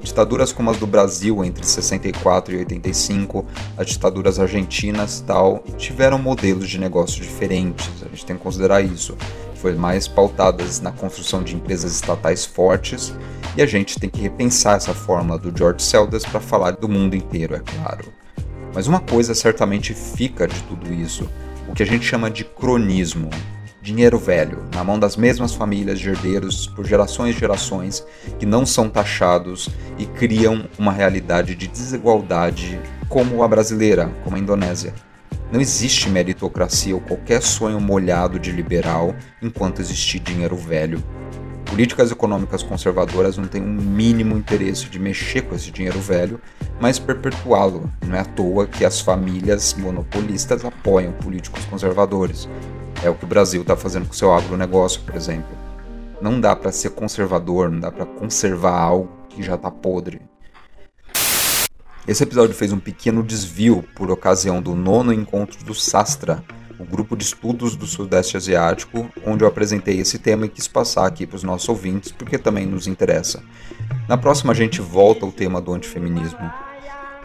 Ditaduras 0.00 0.52
como 0.52 0.70
as 0.70 0.76
do 0.76 0.86
Brasil 0.86 1.44
entre 1.44 1.66
64 1.66 2.54
e 2.54 2.58
85, 2.58 3.44
as 3.76 3.88
ditaduras 3.88 4.38
argentinas 4.38 5.20
tal, 5.26 5.64
tiveram 5.76 6.18
modelos 6.18 6.68
de 6.68 6.78
negócio 6.78 7.20
diferentes. 7.20 7.90
A 8.02 8.08
gente 8.08 8.24
tem 8.24 8.36
que 8.36 8.42
considerar 8.42 8.82
isso. 8.82 9.16
Foi 9.56 9.74
mais 9.74 10.06
pautadas 10.06 10.80
na 10.80 10.92
construção 10.92 11.42
de 11.42 11.56
empresas 11.56 11.92
estatais 11.92 12.44
fortes 12.44 13.12
e 13.56 13.62
a 13.62 13.66
gente 13.66 13.98
tem 13.98 14.08
que 14.08 14.20
repensar 14.20 14.76
essa 14.76 14.94
fórmula 14.94 15.38
do 15.38 15.56
George 15.56 15.82
Seldes 15.82 16.24
para 16.24 16.40
falar 16.40 16.72
do 16.72 16.88
mundo 16.88 17.16
inteiro, 17.16 17.56
é 17.56 17.60
claro. 17.60 18.04
Mas 18.76 18.86
uma 18.86 19.00
coisa 19.00 19.34
certamente 19.34 19.94
fica 19.94 20.46
de 20.46 20.62
tudo 20.64 20.92
isso, 20.92 21.26
o 21.66 21.72
que 21.72 21.82
a 21.82 21.86
gente 21.86 22.04
chama 22.04 22.30
de 22.30 22.44
cronismo, 22.44 23.30
dinheiro 23.80 24.18
velho, 24.18 24.68
na 24.74 24.84
mão 24.84 24.98
das 24.98 25.16
mesmas 25.16 25.54
famílias 25.54 25.98
de 25.98 26.10
herdeiros 26.10 26.66
por 26.66 26.84
gerações 26.84 27.34
e 27.34 27.38
gerações 27.38 28.06
que 28.38 28.44
não 28.44 28.66
são 28.66 28.90
taxados 28.90 29.70
e 29.96 30.04
criam 30.04 30.68
uma 30.78 30.92
realidade 30.92 31.54
de 31.54 31.66
desigualdade 31.66 32.78
como 33.08 33.42
a 33.42 33.48
brasileira, 33.48 34.12
como 34.22 34.36
a 34.36 34.38
Indonésia. 34.38 34.92
Não 35.50 35.58
existe 35.58 36.10
meritocracia 36.10 36.94
ou 36.94 37.00
qualquer 37.00 37.40
sonho 37.40 37.80
molhado 37.80 38.38
de 38.38 38.52
liberal 38.52 39.16
enquanto 39.40 39.80
existir 39.80 40.18
dinheiro 40.18 40.54
velho. 40.54 41.02
Políticas 41.76 42.10
econômicas 42.10 42.62
conservadoras 42.62 43.36
não 43.36 43.46
têm 43.46 43.60
um 43.60 43.66
mínimo 43.66 44.34
interesse 44.34 44.86
de 44.86 44.98
mexer 44.98 45.42
com 45.42 45.54
esse 45.54 45.70
dinheiro 45.70 46.00
velho, 46.00 46.40
mas 46.80 46.98
perpetuá-lo. 46.98 47.92
Não 48.06 48.16
é 48.16 48.20
à 48.20 48.24
toa 48.24 48.66
que 48.66 48.82
as 48.82 48.98
famílias 48.98 49.74
monopolistas 49.74 50.64
apoiam 50.64 51.12
políticos 51.12 51.66
conservadores. 51.66 52.48
É 53.04 53.10
o 53.10 53.14
que 53.14 53.26
o 53.26 53.28
Brasil 53.28 53.60
está 53.60 53.76
fazendo 53.76 54.06
com 54.06 54.14
seu 54.14 54.32
agronegócio, 54.32 55.02
por 55.02 55.14
exemplo. 55.14 55.50
Não 56.18 56.40
dá 56.40 56.56
para 56.56 56.72
ser 56.72 56.92
conservador, 56.92 57.70
não 57.70 57.80
dá 57.80 57.92
para 57.92 58.06
conservar 58.06 58.80
algo 58.80 59.10
que 59.28 59.42
já 59.42 59.56
está 59.56 59.70
podre. 59.70 60.22
Esse 62.08 62.22
episódio 62.22 62.54
fez 62.54 62.72
um 62.72 62.80
pequeno 62.80 63.22
desvio 63.22 63.84
por 63.94 64.10
ocasião 64.10 64.62
do 64.62 64.74
nono 64.74 65.12
encontro 65.12 65.62
do 65.62 65.74
Sastra, 65.74 66.42
o 66.78 66.84
grupo 66.84 67.16
de 67.16 67.24
estudos 67.24 67.76
do 67.76 67.86
Sudeste 67.86 68.36
Asiático, 68.36 69.08
onde 69.24 69.44
eu 69.44 69.48
apresentei 69.48 69.98
esse 69.98 70.18
tema 70.18 70.46
e 70.46 70.48
quis 70.48 70.68
passar 70.68 71.06
aqui 71.06 71.26
para 71.26 71.36
os 71.36 71.42
nossos 71.42 71.68
ouvintes, 71.68 72.12
porque 72.12 72.38
também 72.38 72.66
nos 72.66 72.86
interessa. 72.86 73.42
Na 74.08 74.16
próxima 74.16 74.52
a 74.52 74.56
gente 74.56 74.80
volta 74.80 75.24
ao 75.24 75.32
tema 75.32 75.60
do 75.60 75.72
antifeminismo. 75.72 76.65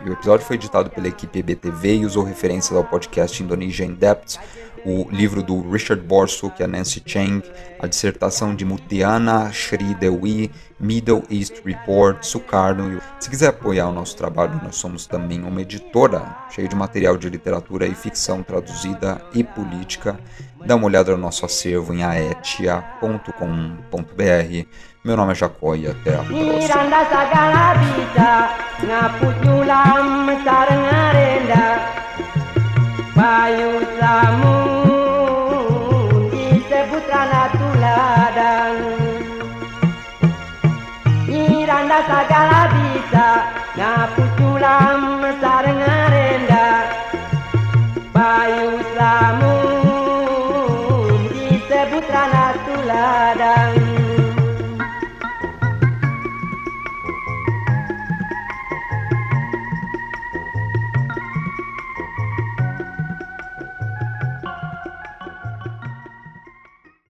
O 0.10 0.14
episódio 0.14 0.46
foi 0.46 0.56
editado 0.56 0.90
pela 0.90 1.08
equipe 1.08 1.40
EBTV 1.40 1.98
e 1.98 2.06
usou 2.06 2.24
referências 2.24 2.76
ao 2.76 2.84
podcast 2.84 3.42
Indonesia 3.42 3.86
in 3.86 3.94
Depth, 3.94 4.38
o 4.86 5.08
livro 5.12 5.44
do 5.44 5.70
Richard 5.70 6.02
Borsuk 6.04 6.60
e 6.60 6.64
a 6.64 6.68
Nancy 6.68 7.02
Chang, 7.06 7.44
a 7.80 7.88
dissertação 7.88 8.56
de 8.56 8.66
Mutiana 8.66 9.52
Shri 9.52 9.94
Dewi, 9.96 10.52
Middle 10.80 11.24
East 11.30 11.62
Report, 11.64 12.24
Sukarno. 12.24 13.00
Se 13.20 13.30
quiser 13.30 13.50
apoiar 13.50 13.90
o 13.90 13.94
nosso 13.94 14.18
trabalho, 14.18 14.60
nós 14.64 14.76
somos 14.76 15.06
também 15.06 15.44
uma 15.44 15.62
editora 15.62 16.36
cheia 16.50 16.68
de 16.68 16.76
material 16.76 17.18
de 17.18 17.30
literatura 17.30 17.86
e 17.86 17.94
ficção 17.94 18.42
traduzida 18.42 19.22
e 19.34 19.44
política. 19.44 20.20
Dá 20.65 20.76
uma 20.76 20.86
olhada 20.86 21.12
no 21.12 21.17
nosso 21.17 21.45
acervo 21.45 21.93
em 21.93 22.04
aetia.com.br. 22.04 23.32
Meu 25.04 25.17
nome 25.17 25.32
é 25.32 25.36
Jacó 25.36 25.76
e 25.76 25.88
até 25.88 26.13
a 26.13 26.24
próxima. 26.24 26.43